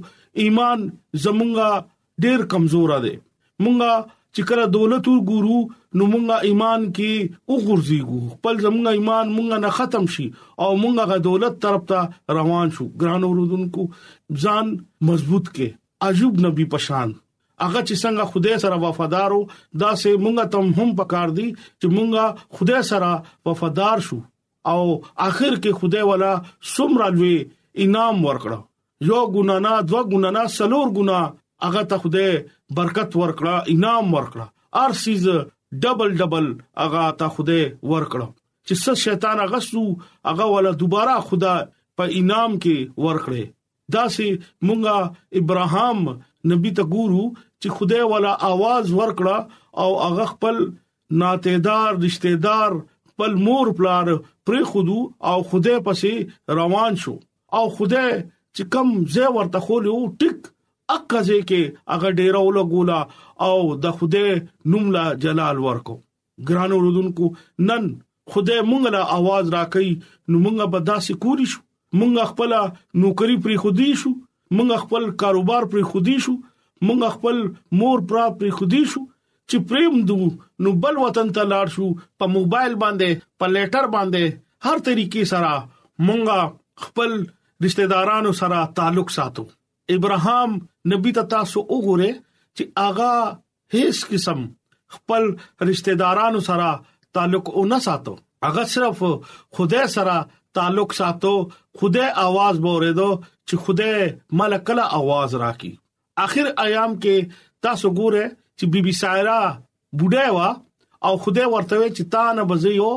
ایمان 0.46 0.80
زمونږه 1.24 1.72
ډېر 2.24 2.40
کمزور 2.56 2.90
دی 3.06 3.16
مونږه 3.64 3.94
چې 4.36 4.48
کله 4.50 4.66
دولت 4.74 5.08
ګورو 5.30 5.56
نو 6.00 6.06
مونږه 6.12 6.36
ایمان 6.50 6.84
کې 6.98 7.54
وګرځيګو 7.54 8.20
خپل 8.36 8.62
زمونږه 8.66 8.94
ایمان 9.00 9.34
مونږه 9.38 9.58
نه 9.64 9.72
ختم 9.80 10.06
شي 10.14 10.28
او 10.66 10.70
مونږه 10.84 11.08
غ 11.12 11.18
دولت 11.26 11.58
طرف 11.66 11.84
ته 11.90 12.38
روان 12.38 12.72
شو 12.78 12.88
ګران 13.04 13.26
اوردونکو 13.30 13.86
ځان 14.44 14.72
مضبوط 15.12 15.52
کې 15.52 16.08
عجوب 16.10 16.40
نبی 16.46 16.68
پشان 16.76 17.12
اغه 17.66 17.84
چې 17.88 18.06
څنګه 18.06 18.30
خدای 18.34 18.62
سره 18.66 18.80
وفادارو 18.86 19.42
دا 19.86 19.92
سه 20.04 20.16
مونږه 20.26 20.48
تم 20.56 20.72
هم 20.80 20.96
پکار 21.02 21.36
دي 21.42 21.50
چې 21.58 21.96
مونږه 21.98 22.58
خدای 22.60 22.84
سره 22.92 23.12
وفادار 23.50 24.06
شو 24.10 24.22
او 24.76 24.82
اخر 24.82 25.54
کې 25.58 25.80
خدای 25.84 26.08
والا 26.14 26.32
سمرا 26.78 27.12
لوي 27.20 27.36
انعام 27.88 28.26
ورکړه 28.26 29.12
یو 29.12 29.22
ګنا 29.38 29.60
نه 29.68 29.78
دوه 29.92 30.08
ګنا 30.16 30.34
نه 30.40 30.50
سلور 30.58 30.90
ګنا 30.98 31.22
اغه 31.68 31.86
ته 31.92 32.02
خدای 32.06 32.34
برکت 32.76 33.16
ورکړه 33.22 33.56
انعام 33.76 34.14
ورکړه 34.14 34.86
ار 34.88 34.92
سیز 35.06 35.24
ډبل 35.86 36.12
ډبل 36.22 36.46
اغا 36.86 37.04
ته 37.22 37.28
خوده 37.38 37.60
ورکړه 37.94 38.28
چې 38.68 38.76
څه 38.84 38.92
شیطان 39.06 39.40
غسو 39.54 39.82
اغا 40.32 40.48
ولا 40.54 40.72
دوباره 40.84 41.16
خدا 41.32 41.56
په 42.02 42.14
انعام 42.20 42.52
کې 42.66 43.08
ورکړي 43.08 43.44
دا 43.96 44.04
سي 44.18 44.30
مونږه 44.70 45.42
ابراهام 45.44 46.06
نبی 46.54 46.72
ته 46.80 46.84
ګورو 46.94 47.26
چې 47.62 47.68
خدای 47.80 48.04
والا 48.14 48.34
आवाज 48.52 48.86
ورکړه 49.00 49.38
او 49.86 49.90
هغه 50.04 50.26
خپل 50.34 50.58
ناتیدار 51.24 51.92
رشتہ 52.06 52.34
دار 52.46 52.72
خپل 53.10 53.32
مور 53.50 53.66
پلار 53.80 54.08
پر 54.50 54.56
خودو 54.70 54.98
او 55.32 55.36
خدای 55.52 55.76
پسې 55.90 56.14
روان 56.62 56.94
شو 57.06 57.16
او 57.60 57.64
خدای 57.80 58.10
چې 58.56 58.64
کم 58.76 58.88
زه 59.18 59.26
ورته 59.38 59.60
خولو 59.70 59.98
ټیک 60.24 60.51
اقا 60.96 61.20
ځکه 61.28 61.44
کې 61.50 61.62
هغه 61.94 62.10
ډیرو 62.20 62.40
لګولا 62.58 63.00
او 63.48 63.58
د 63.84 63.94
خوده 64.00 64.34
نوم 64.74 64.88
لا 64.96 65.04
جلال 65.26 65.62
ورکو 65.66 65.96
ګرانو 66.50 66.80
رودونکو 66.86 67.28
نن 67.70 67.86
خوده 68.34 68.58
مونږ 68.72 68.94
له 68.96 69.02
आवाज 69.18 69.46
راکې 69.58 70.30
نو 70.32 70.42
مونږ 70.46 70.68
به 70.74 70.82
داسې 70.90 71.22
کوری 71.26 71.48
شو 71.54 71.62
مونږ 72.00 72.26
خپل 72.32 72.56
نوکری 73.04 73.38
پر 73.46 73.56
خودي 73.64 73.90
شو 74.02 74.12
مونږ 74.58 74.80
خپل 74.84 75.08
کاروبار 75.24 75.70
پر 75.74 75.88
خودي 75.94 76.18
شو 76.28 76.36
مونږ 76.88 77.12
خپل 77.16 77.42
مور 77.82 78.04
پر 78.12 78.28
پر 78.42 78.54
خودي 78.60 78.84
شو 78.94 79.04
چې 79.06 79.68
پریم 79.72 79.98
دو 80.12 80.18
نو 80.68 80.74
بل 80.86 81.02
وطن 81.06 81.32
ته 81.38 81.48
لاړ 81.54 81.76
شو 81.78 81.90
په 82.24 82.34
موبایل 82.36 82.78
باندې 82.84 83.26
په 83.44 83.54
لیټر 83.56 83.92
باندې 83.96 84.70
هر 84.70 84.86
طریقې 84.90 85.32
سره 85.34 85.56
مونږ 86.10 86.86
خپل 86.88 87.18
رشتہ 87.68 87.90
دارانو 87.96 88.36
سره 88.44 88.60
تعلق 88.82 89.12
ساتو 89.20 89.52
ابراهام 89.96 90.50
نبی 90.92 91.12
ته 91.18 91.24
تاسو 91.36 91.60
وګوره 91.76 92.10
چې 92.56 92.64
اغا 92.88 93.16
هیڅ 93.76 93.96
قسم 94.12 94.40
خپل 94.98 95.24
رشتہ 95.70 95.94
دارانو 96.02 96.42
سره 96.50 96.70
تعلق 97.18 97.46
اون 97.62 97.72
ساتو 97.88 98.14
اغا 98.50 98.64
صرف 98.74 99.00
خدای 99.58 99.88
سره 99.96 100.18
تعلق 100.60 100.90
ساتو 101.00 101.34
خدای 101.82 102.08
आवाज 102.26 102.56
بوریدو 102.68 103.10
چې 103.48 103.56
خدای 103.68 104.00
ملکله 104.42 104.84
आवाज 105.00 105.32
راکې 105.44 105.72
اخر 106.26 106.46
ایام 106.66 106.92
کې 107.04 107.16
تاسو 107.68 107.88
ګوره 108.00 108.26
چې 108.58 108.66
بیبي 108.76 108.94
سایرا 109.02 109.40
بوډا 109.98 110.28
وا 110.38 110.50
او 111.10 111.14
خدای 111.26 111.48
ورته 111.56 111.78
چې 111.96 112.04
تا 112.16 112.24
نه 112.38 112.44
بزيو 112.54 112.92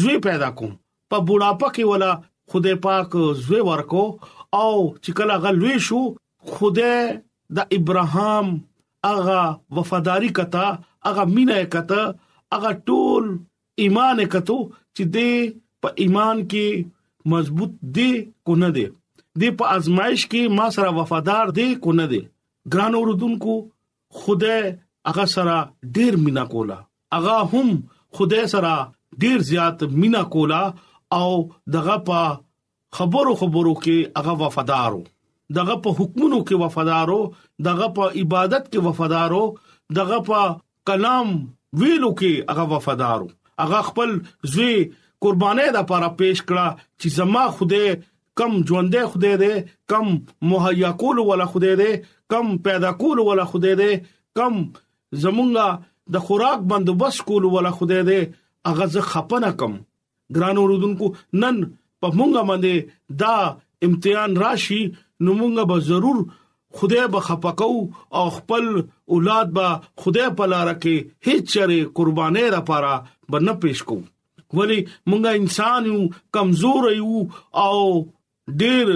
زوی 0.00 0.18
پیدا 0.28 0.50
کوم 0.60 0.70
په 1.12 1.16
بوډاپه 1.26 1.68
کې 1.76 1.90
ولا 1.92 2.12
خدای 2.52 2.76
پاک 2.84 3.12
زوی 3.46 3.58
ورکو 3.70 4.04
او 4.58 4.68
چې 5.02 5.10
کله 5.18 5.34
غلوي 5.44 5.76
شو 5.88 6.00
خدای 6.54 7.18
د 7.56 7.58
ابراهام 7.76 8.46
اغه 9.12 9.40
وفاداری 9.78 10.28
کته 10.38 10.66
اغه 11.10 11.24
مینه 11.36 11.58
کته 11.74 12.02
اغه 12.58 12.70
ټول 12.90 13.24
ایمان 13.84 14.18
کته 14.34 14.58
چې 14.94 15.02
د 15.16 15.18
په 15.84 15.88
ایمان 16.04 16.36
کې 16.50 16.66
مضبوط 17.32 17.72
دی 17.96 18.10
کو 18.48 18.52
نه 18.62 18.70
دی 18.76 18.86
د 19.42 19.58
په 19.62 19.74
ازمایش 19.78 20.20
کې 20.30 20.42
ما 20.60 20.66
سره 20.76 20.90
وفادار 21.00 21.46
دی 21.60 21.68
کو 21.86 21.90
نه 22.02 22.06
دی 22.12 22.22
ګران 22.72 22.92
اوردونکو 23.00 23.54
خدای 24.22 24.60
هغه 25.08 25.26
سره 25.34 25.56
ډیر 25.98 26.12
مینا 26.26 26.44
کولا 26.54 26.78
هغه 27.16 27.36
هم 27.54 27.68
خدای 28.18 28.44
سره 28.56 28.74
ډیر 29.24 29.38
زیات 29.52 29.78
مینا 30.02 30.22
کولا 30.36 30.62
او 31.20 31.30
دغه 31.76 31.96
په 32.08 32.20
خبرو 32.98 33.32
خبرو 33.42 33.74
کې 33.82 33.96
هغه 34.20 34.32
وفادارو 34.44 35.02
دغه 35.56 35.74
په 35.84 35.90
حکمونو 35.98 36.38
کې 36.48 36.60
وفادارو 36.64 37.20
دغه 37.68 37.86
په 37.98 38.08
عبادت 38.22 38.68
کې 38.68 38.84
وفادارو 38.86 39.42
دغه 39.98 40.18
په 40.28 40.42
کلام 40.90 41.32
ویلو 41.80 42.10
کې 42.20 42.46
هغه 42.50 42.66
وفادارو 42.74 43.28
هغه 43.62 43.80
خپل 43.88 44.12
ځوی 44.52 44.74
قربانې 45.24 45.74
د 45.74 45.74
لپاره 45.78 46.08
پېښ 46.20 46.44
کړه 46.50 46.86
چې 47.00 47.16
زما 47.18 47.42
خوده 47.58 47.96
کم 48.40 48.52
ژوندې 48.68 49.02
خوده 49.14 49.32
دې 49.42 49.54
کم 49.90 50.12
مهیا 50.52 50.92
کول 51.02 51.22
ولا 51.32 51.46
خوده 51.54 51.74
دې 51.80 51.90
کم 52.34 52.54
پیدا 52.68 52.92
کول 53.02 53.22
ولا 53.30 53.44
خوده 53.52 53.74
دې 53.82 54.06
کم 54.38 54.60
زمونږه 55.24 55.88
د 56.16 56.26
خوراک 56.28 56.60
بندوبست 56.70 57.24
کول 57.32 57.44
ولا 57.56 57.70
خوده 57.80 58.00
دې 58.08 58.40
هغه 58.70 58.86
زه 58.94 59.06
خپنه 59.10 59.52
کم 59.64 59.76
ګران 60.38 60.62
اوردونکو 60.62 61.12
نن 61.42 61.60
په 62.02 62.18
مونږه 62.18 62.50
باندې 62.50 62.74
دا 63.22 63.34
امتحان 63.88 64.40
راشي 64.44 64.82
نو 65.24 65.30
مونږ 65.40 65.54
به 65.72 65.76
ضرور 65.88 66.18
خدای 66.78 67.06
به 67.14 67.20
خپکاو 67.26 67.78
او 68.18 68.24
خپل 68.38 68.64
اولاد 69.14 69.48
به 69.56 69.66
خدای 70.02 70.28
په 70.40 70.46
لار 70.52 70.68
کې 70.82 70.94
هیڅ 71.26 71.44
چره 71.54 71.78
قربانې 71.98 72.46
را 72.56 72.60
پاره 72.68 72.94
بنه 73.34 73.54
پېښ 73.62 73.78
کو 73.90 73.98
ولی 74.58 74.78
مونږه 75.10 75.30
انسان 75.40 75.82
یو 75.92 76.00
کمزور 76.38 76.84
یو 77.00 77.24
او 77.64 77.78
ډېر 78.60 78.88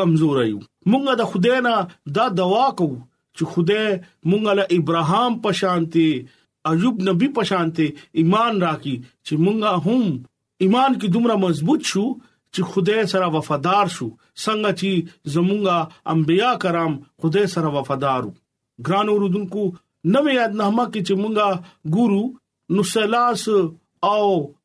کمزور 0.00 0.38
یو 0.50 0.58
مونږه 0.90 1.12
د 1.22 1.30
خدای 1.34 1.60
نه 1.66 1.76
دا 2.18 2.24
دوا 2.40 2.66
کو 2.80 2.88
چې 3.36 3.42
خدای 3.56 3.86
مونږه 4.30 4.52
له 4.60 4.64
ابراهام 4.80 5.32
په 5.46 5.50
شانتي 5.62 6.06
ایوب 6.74 6.96
نبی 7.10 7.28
په 7.40 7.50
شانتي 7.50 7.88
ایمان 8.20 8.62
راکې 8.64 8.94
چې 9.26 9.34
مونږه 9.44 9.72
هم 9.84 10.04
ایمان 10.64 10.92
کې 11.00 11.08
دومره 11.18 11.34
مضبوط 11.46 11.82
شو 11.92 12.04
چې 12.56 12.62
خدای 12.72 13.02
سره 13.12 13.26
وفادار 13.36 13.86
شو 13.96 14.06
څنګه 14.44 14.70
چې 14.80 14.90
زمونږه 15.34 15.78
انبیا 16.12 16.50
کرام 16.62 16.92
خدای 17.22 17.46
سره 17.54 17.68
وفادارو 17.76 18.30
ګران 18.86 19.06
اوردونکو 19.14 19.62
نوې 20.14 20.32
یادنامه 20.40 20.84
کې 20.92 21.00
چې 21.06 21.14
مونږه 21.22 21.50
ګورو 21.94 22.22
نو 22.74 22.82
سلاس 22.92 23.42
او 24.12 24.24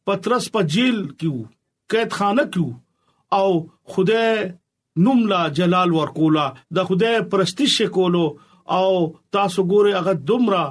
پترس 0.10 0.45
په 0.54 0.62
جیل 0.75 0.97
کې 1.17 1.27
وو 1.32 1.43
قیدخانه 1.91 2.43
کې 2.51 2.62
وو 2.63 2.73
او 3.38 3.49
خدای 3.95 4.30
نوملا 5.08 5.41
جلال 5.58 5.89
ورکولا 5.97 6.45
د 6.77 6.88
خدای 6.91 7.17
پرستش 7.34 7.73
کولو 7.97 8.25
او 8.77 8.88
تاسو 9.38 9.62
ګوره 9.73 9.91
هغه 9.97 10.13
دومره 10.30 10.63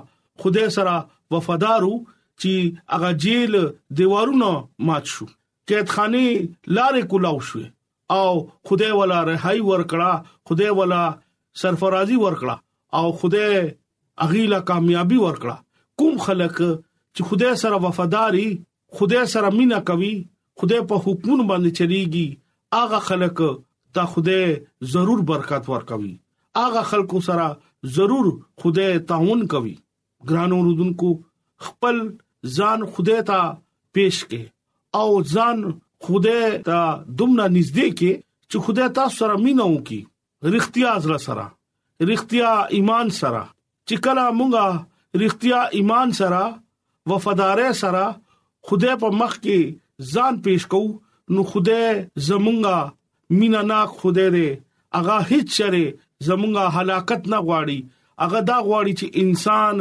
خدای 0.44 0.66
سره 0.78 0.94
وفادارو 1.36 1.92
چې 2.40 2.52
هغه 2.96 3.10
جیل 3.26 3.52
دیوارونو 4.00 4.50
مات 4.90 5.04
شو 5.16 5.26
قیدخاني 5.70 6.28
لارې 6.76 7.02
کولاو 7.10 7.36
شو 7.48 7.60
او 8.16 8.30
خدای 8.70 8.92
ولا 9.00 9.18
رهایی 9.28 9.60
ورکړه 9.66 10.40
خدای 10.50 10.70
ولا 10.78 11.02
سرفرازي 11.62 12.16
ورکړه 12.22 12.56
او 13.00 13.04
خدای 13.20 13.52
اغيله 14.26 14.58
کامیابی 14.72 15.18
ورکړه 15.24 15.56
کوم 16.02 16.16
خلک 16.26 16.52
چې 17.14 17.22
خدای 17.30 17.52
سره 17.62 17.76
وفاداری 17.86 18.48
خدای 19.00 19.24
سره 19.36 19.50
مینا 19.60 19.80
کوي 19.92 20.10
خدای 20.62 20.80
په 20.92 21.04
حکمونو 21.08 21.46
باندې 21.52 21.80
چلیږي 21.80 22.78
اغه 22.82 22.98
خلک 23.12 23.42
ته 23.98 24.04
خدای 24.18 24.92
ضرور 24.96 25.22
برکت 25.32 25.70
ورکوي 25.74 26.14
اغه 26.68 26.82
خلکو 26.94 27.20
سره 27.32 27.46
ضرور 28.00 28.32
خدای 28.64 28.98
تعاون 29.12 29.46
کوي 29.54 29.74
ګرانو 30.28 30.60
رودونکو 30.68 31.14
خپل 31.68 32.02
ځان 32.56 32.86
خدای 32.96 33.22
ته 33.32 33.44
پیش 33.98 34.18
کړي 34.24 34.44
او 34.98 35.10
ځان 35.32 35.58
خدای 36.04 36.44
ته 36.66 36.78
دومره 37.18 37.46
نږدې 37.56 37.88
کې 37.98 38.12
چې 38.50 38.56
خدای 38.64 38.88
تاسو 38.98 39.16
سره 39.22 39.34
مينو 39.44 39.68
کی 39.88 40.00
رښتیا 40.54 40.90
زړه 41.04 41.18
سره 41.26 41.46
رښتیا 42.10 42.50
ایمان 42.76 43.06
سره 43.20 43.42
چې 43.88 43.94
کله 44.04 44.24
مونږه 44.38 44.66
رښتیا 45.22 45.60
ایمان 45.76 46.08
سره 46.20 46.42
وفادارۍ 47.10 47.70
سره 47.82 48.04
خدای 48.68 48.94
په 49.02 49.08
مخ 49.20 49.32
کې 49.44 49.60
ځان 50.12 50.34
پیش 50.44 50.62
کوو 50.72 50.96
نو 51.34 51.40
خدای 51.52 51.86
زمونږه 52.26 52.78
مینا 53.38 53.62
نه 53.70 53.78
خدای 54.00 54.28
دې 54.36 54.48
اغه 54.98 55.16
هیڅ 55.30 55.46
چره 55.58 55.84
زمونږه 56.26 56.66
هلاکت 56.76 57.20
نه 57.32 57.38
غواړي 57.46 57.78
اغه 58.24 58.40
دا 58.50 58.58
غواړي 58.68 58.92
چې 59.00 59.06
انسان 59.22 59.76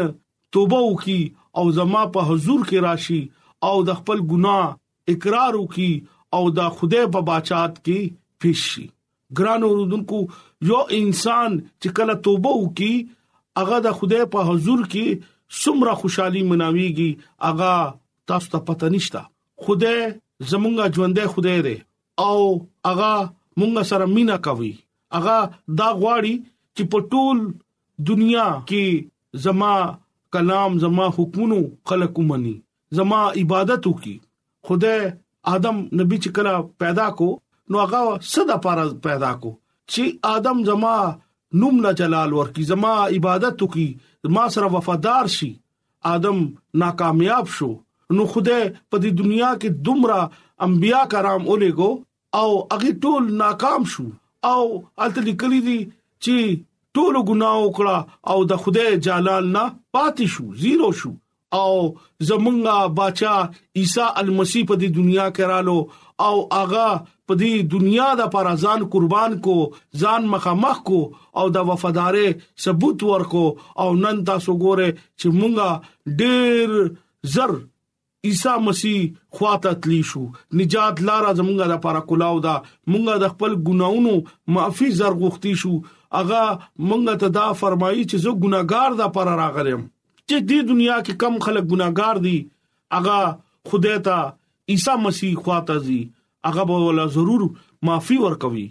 توبه 0.53 0.79
وکي 0.87 1.21
او 1.57 1.65
زما 1.77 2.03
په 2.13 2.19
حضور 2.29 2.59
کې 2.69 2.79
راشي 2.87 3.21
او 3.67 3.75
د 3.87 3.89
خپل 3.99 4.19
ګناه 4.31 4.67
اقرار 5.11 5.55
وکي 5.59 5.89
او 6.37 6.41
دا 6.57 6.67
خدای 6.79 7.05
په 7.13 7.19
بچات 7.29 7.73
کې 7.85 7.99
پیش 8.41 8.61
شي 8.73 8.83
ګران 9.37 9.61
اوردونکو 9.67 10.19
یو 10.69 10.79
انسان 10.99 11.55
چې 11.59 11.95
کله 11.99 12.15
توبه 12.27 12.53
وکي 12.65 12.91
هغه 13.61 13.79
د 13.85 13.93
خدای 14.01 14.27
په 14.35 14.45
حضور 14.49 14.83
کې 14.93 15.25
څومره 15.61 15.95
خوشحالي 16.01 16.43
مناويږي 16.51 17.47
هغه 17.47 17.71
تاسو 18.31 18.53
ته 18.55 18.61
پته 18.69 18.91
نشته 18.97 19.23
خدای 19.67 19.97
زمونږه 20.51 20.93
ژوندې 20.97 21.33
خدای 21.37 21.65
دی 21.69 21.75
او 22.27 22.37
هغه 22.89 23.09
مونږ 23.09 23.91
سره 23.93 24.09
مینا 24.15 24.37
کوي 24.49 24.71
هغه 25.17 25.37
دا 25.81 25.89
غواړي 26.03 26.35
چې 26.75 26.93
په 26.95 27.09
ټول 27.11 27.43
دنیا 28.13 28.47
کې 28.71 29.45
زما 29.47 29.73
کلام 30.35 30.77
زما 30.85 31.09
حکمونو 31.17 31.59
خلق 31.91 32.19
مني 32.31 32.57
زما 32.97 33.19
عبادت 33.41 33.87
وکي 33.89 34.17
خدای 34.69 35.01
ادم 35.55 35.77
نبی 35.99 36.17
چې 36.23 36.29
کله 36.35 36.53
پیدا 36.81 37.07
کو 37.19 37.27
نو 37.69 37.75
هغه 37.85 38.01
صدا 38.31 38.57
پر 38.65 38.77
پیدا 39.05 39.29
کو 39.45 39.51
چې 39.91 40.03
ادم 40.37 40.57
زما 40.69 40.95
نوم 41.61 41.75
لا 41.85 41.91
جلال 42.01 42.31
ورکی 42.39 42.63
زما 42.71 42.91
عبادت 43.17 43.59
کی 43.75 43.85
ما 44.35 44.43
سره 44.55 44.67
وفادار 44.75 45.25
شي 45.37 45.49
ادم 46.13 46.39
ناکامیاب 46.81 47.45
شو 47.55 47.69
نو 48.17 48.23
خدای 48.33 48.59
په 48.89 48.97
دې 49.01 49.11
دنیا 49.21 49.49
کې 49.61 49.69
دومره 49.85 50.21
انبیا 50.65 50.99
کرام 51.13 51.43
اولګو 51.49 51.91
او 52.39 52.49
هغه 52.73 52.89
ټول 53.07 53.23
ناکام 53.41 53.81
شو 53.95 54.05
او 54.51 54.59
الته 55.03 55.21
لیکلي 55.29 55.59
دي 55.69 55.79
چې 56.23 56.37
ټول 56.99 57.15
ګناه 57.31 57.57
وکړه 57.65 57.97
او 58.35 58.37
د 58.53 58.61
خدای 58.67 58.91
جلال 59.09 59.45
نه 59.57 59.63
پاتې 59.97 60.25
شو 60.37 60.43
زیرو 60.65 60.89
شو 61.01 61.11
او 61.57 61.75
زمونږه 62.27 62.77
بچا 62.97 63.35
عیسی 63.79 64.07
المسیح 64.21 64.63
په 64.69 64.75
دې 64.81 64.87
دنیا 64.99 65.25
کې 65.35 65.47
رالو 65.51 65.77
او 66.27 66.35
اغا 66.61 66.89
په 67.27 67.33
دې 67.39 67.65
دنیا 67.73 68.09
د 68.19 68.27
پر 68.35 68.49
ځان 68.63 68.85
قربان 68.93 69.37
کو 69.47 69.55
ځان 70.01 70.27
مخامخ 70.35 70.81
کو 70.91 70.99
او 71.39 71.47
د 71.55 71.67
وفادارې 71.71 72.45
ثبوت 72.67 73.03
ورکو 73.09 73.45
او 73.83 73.87
نن 74.03 74.23
تاسو 74.29 74.53
ګوره 74.63 74.89
چې 75.19 75.27
مونږه 75.39 76.15
ډېر 76.21 77.35
زر 77.35 77.57
عیسی 78.27 78.53
مسیح 78.63 78.99
خواته 79.37 79.71
تلی 79.83 80.01
شو 80.09 80.23
نجات 80.61 80.95
لار 81.09 81.23
زمونږه 81.39 81.67
د 81.75 81.81
پاره 81.87 82.01
کولاو 82.11 82.39
دا 82.47 82.55
مونږه 82.63 83.21
د 83.23 83.31
خپل 83.33 83.55
ګناونو 83.67 84.15
معافي 84.55 84.89
زرغختی 85.03 85.53
شو 85.63 85.73
اغا 86.21 86.43
مونږ 86.89 87.21
ته 87.21 87.27
دا 87.39 87.51
فرمایي 87.63 88.03
چې 88.09 88.15
زه 88.25 88.41
ګناګار 88.43 88.99
د 89.01 89.15
پاره 89.17 89.37
راغلم 89.43 89.85
چې 90.29 90.37
دې 90.49 90.59
دنیا 90.69 90.97
کې 91.05 91.13
کم 91.21 91.33
خلک 91.45 91.65
ګناګار 91.71 92.15
دي 92.25 92.37
اغا 92.97 93.21
خدای 93.69 93.97
ته 94.05 94.17
عیسی 94.73 94.95
مسیح 95.05 95.31
خواته 95.41 95.75
دي 95.85 95.99
اغا 96.49 96.63
به 96.71 96.75
ولا 96.87 97.05
ضرور 97.15 97.41
معافي 97.89 98.17
ورکوي 98.25 98.65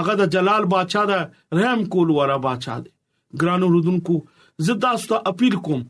اغا 0.00 0.14
د 0.22 0.26
جلال 0.36 0.66
بادشاہ 0.74 1.04
دا 1.12 1.20
رحم 1.58 1.84
کول 1.94 2.08
ورا 2.18 2.36
بادشاہ 2.48 2.78
دي 2.86 2.90
ګرانو 3.40 3.68
رودونکو 3.76 4.14
زدا 4.66 4.92
ست 5.04 5.12
اپیل 5.32 5.56
کوم 5.66 5.82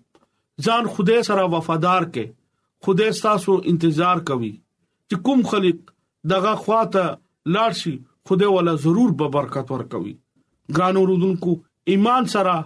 ځان 0.66 0.84
خدای 0.94 1.18
سره 1.30 1.46
وفادار 1.56 2.02
کې 2.12 2.38
خدای 2.86 3.10
تاسو 3.24 3.56
انتظار 3.72 4.24
کوي 4.32 4.52
چې 4.52 5.24
کوم 5.28 5.42
خلک 5.52 5.80
دغه 6.34 6.52
خواته 6.64 7.04
لاړ 7.54 7.80
شي 7.84 7.94
خدای 8.30 8.52
ولا 8.56 8.74
ضرور 8.88 9.16
به 9.22 9.34
برکت 9.38 9.72
ورکوي 9.78 10.14
ګرانو 10.78 11.06
رودونکو 11.12 11.56
ایمان 11.94 12.34
سره 12.38 12.58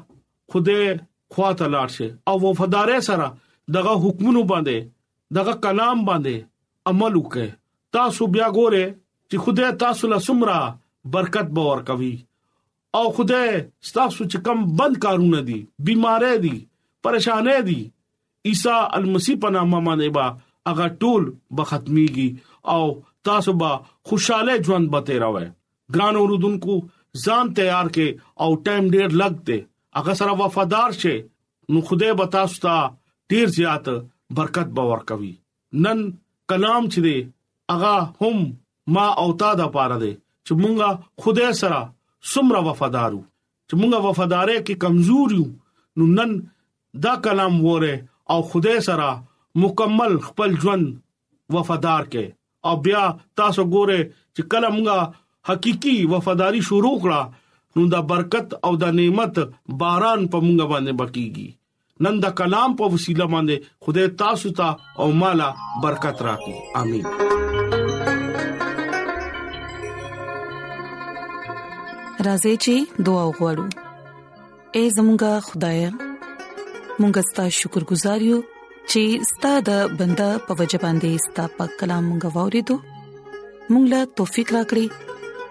خدای 0.54 0.96
خواته 1.32 1.66
لاړ 1.74 1.88
شي 1.96 2.06
او 2.28 2.36
وفادار 2.46 2.88
سره 3.08 3.26
دغه 3.76 3.92
حکمونو 4.04 4.42
باندې 4.52 4.76
دغه 5.38 5.54
کلام 5.64 5.98
باندې 6.08 6.34
عمل 6.92 7.12
وکړي 7.20 7.48
تاسو 7.96 8.22
بیا 8.34 8.48
ګوره 8.58 8.84
چې 9.30 9.36
خدای 9.44 9.70
تاسو 9.84 10.04
له 10.12 10.18
سمرا 10.28 10.60
برکت 11.16 11.48
به 11.56 11.62
ور 11.68 11.80
کوي 11.90 12.14
او 12.98 13.04
خدای 13.16 13.48
تاسو 13.96 14.22
چې 14.30 14.38
کم 14.46 14.58
بند 14.80 14.96
کارونه 15.04 15.40
دي 15.48 15.58
بيمارې 15.86 16.34
دي 16.44 16.56
پریشانې 17.04 17.58
دي 17.68 17.80
عیسی 18.48 18.76
المسیح 18.98 19.36
په 19.44 19.48
نامه 19.56 19.80
باندې 19.86 20.08
با 20.16 20.26
هغه 20.68 20.86
ټول 21.02 21.22
به 21.56 21.64
ختميږي 21.70 22.28
او 22.74 22.82
تاسو 23.28 23.52
به 23.60 23.70
خوشاله 24.08 24.54
ژوند 24.66 24.86
به 24.94 25.00
تیروي 25.10 25.46
ګران 25.94 26.14
اوردونکو 26.20 26.74
ځان 27.24 27.46
تیار 27.58 27.86
کې 27.96 28.06
او 28.42 28.50
ټایم 28.66 28.84
ډیر 28.94 29.08
لګته 29.22 29.58
هغه 29.96 30.14
سره 30.20 30.32
وفادار 30.40 30.90
شئ 31.02 31.16
نو 31.72 31.78
خدای 31.88 32.12
به 32.18 32.26
تاسو 32.34 32.56
ته 32.64 32.76
ډیر 33.30 33.46
زیات 33.56 33.86
برکت 34.36 34.68
باور 34.78 34.98
کوي 35.10 35.32
نن 35.84 36.00
کلام 36.52 36.84
چې 36.92 37.00
دی 37.06 37.16
هغه 37.72 37.94
هم 38.20 38.38
ما 38.96 39.06
او 39.22 39.28
تا 39.42 39.50
د 39.60 39.70
پاره 39.76 39.98
دی 40.02 40.12
چې 40.46 40.52
مونږه 40.60 40.90
خدای 41.24 41.52
سره 41.62 41.78
سمره 42.32 42.60
وفادارو 42.68 43.22
چې 43.68 43.74
مونږه 43.80 44.00
وفادارې 44.08 44.58
کې 44.66 44.74
کمزور 44.82 45.28
یو 45.38 45.46
نو 45.96 46.04
نن 46.18 46.30
دا 47.06 47.14
کلام 47.28 47.54
وره 47.66 47.94
او 48.34 48.38
خدای 48.52 48.76
سره 48.88 49.08
مکمل 49.64 50.14
خپل 50.28 50.50
ژوند 50.64 50.86
وفادار 51.56 52.02
کې 52.12 52.24
او 52.70 52.76
بیا 52.84 53.02
تاسو 53.42 53.62
ګوره 53.74 54.00
چې 54.34 54.42
کله 54.54 54.68
مونږه 54.74 55.02
حقيقي 55.50 55.96
وفاداری 56.14 56.60
شروع 56.70 56.94
کړه 57.02 57.20
نو 57.76 57.82
دا 57.92 58.00
برکت 58.10 58.52
او 58.66 58.72
دا 58.82 58.88
نعمت 58.98 59.38
باران 59.80 60.22
په 60.34 60.38
مونږ 60.44 60.60
باندې 60.72 60.92
بکیږي 61.00 61.48
نن 62.04 62.18
دا 62.24 62.30
کلام 62.40 62.74
په 62.80 62.92
وسیله 62.94 63.26
باندې 63.32 63.72
خدای 63.84 64.06
تاسو 64.22 64.52
ته 64.60 64.68
او 65.02 65.08
مالا 65.22 65.48
برکت 65.84 66.22
راکړي 66.26 66.62
امين 66.82 67.10
راځي 72.28 72.54
چې 72.66 73.04
دعا 73.08 73.24
وغوړو 73.30 73.66
اے 74.76 74.84
زمونږ 74.96 75.22
خدای 75.48 75.80
مونږ 77.00 77.14
ستاسو 77.30 77.58
شکر 77.60 77.82
گزار 77.90 78.20
یو 78.30 78.38
چې 78.90 79.28
ستاسو 79.32 79.64
د 79.70 79.92
بندا 80.00 80.30
په 80.48 80.56
وجبان 80.62 81.04
دي 81.04 81.12
ستاسو 81.26 81.58
په 81.60 81.76
کلام 81.84 82.08
غوړې 82.14 82.66
دو 82.72 82.80
مونږ 83.72 83.84
لا 83.94 84.00
توفيق 84.22 84.54
راکړي 84.58 84.88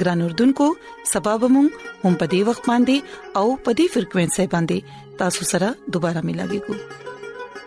ګران 0.00 0.20
اردوونکو 0.22 0.72
سبب 1.12 1.44
مون 1.54 1.68
هم 2.04 2.14
په 2.22 2.26
دې 2.32 2.40
وخت 2.48 2.64
باندې 2.70 2.96
او 3.40 3.46
په 3.64 3.70
دې 3.78 3.86
فریکوينسي 3.94 4.46
باندې 4.56 4.78
تاسو 5.22 5.42
سره 5.52 5.68
دوپاره 5.96 6.20
ملاقات 6.28 6.62
کوو 6.64 6.78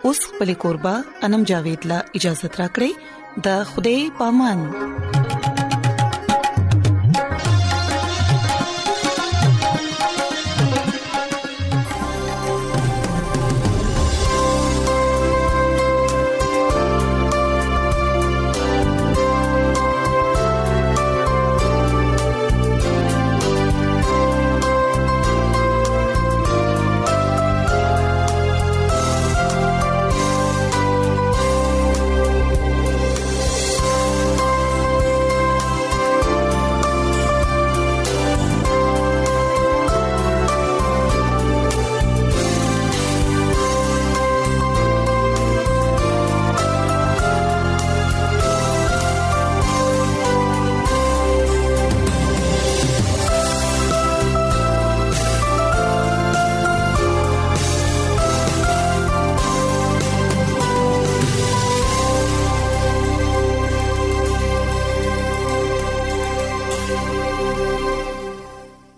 اوس 0.08 0.20
په 0.38 0.42
لیکوربا 0.52 0.94
انم 1.28 1.42
جاوید 1.50 1.80
لا 1.92 1.98
اجازه 2.22 2.48
ترا 2.56 2.68
کړی 2.78 2.90
د 3.44 3.48
خوده 3.70 3.96
پامن 4.22 5.23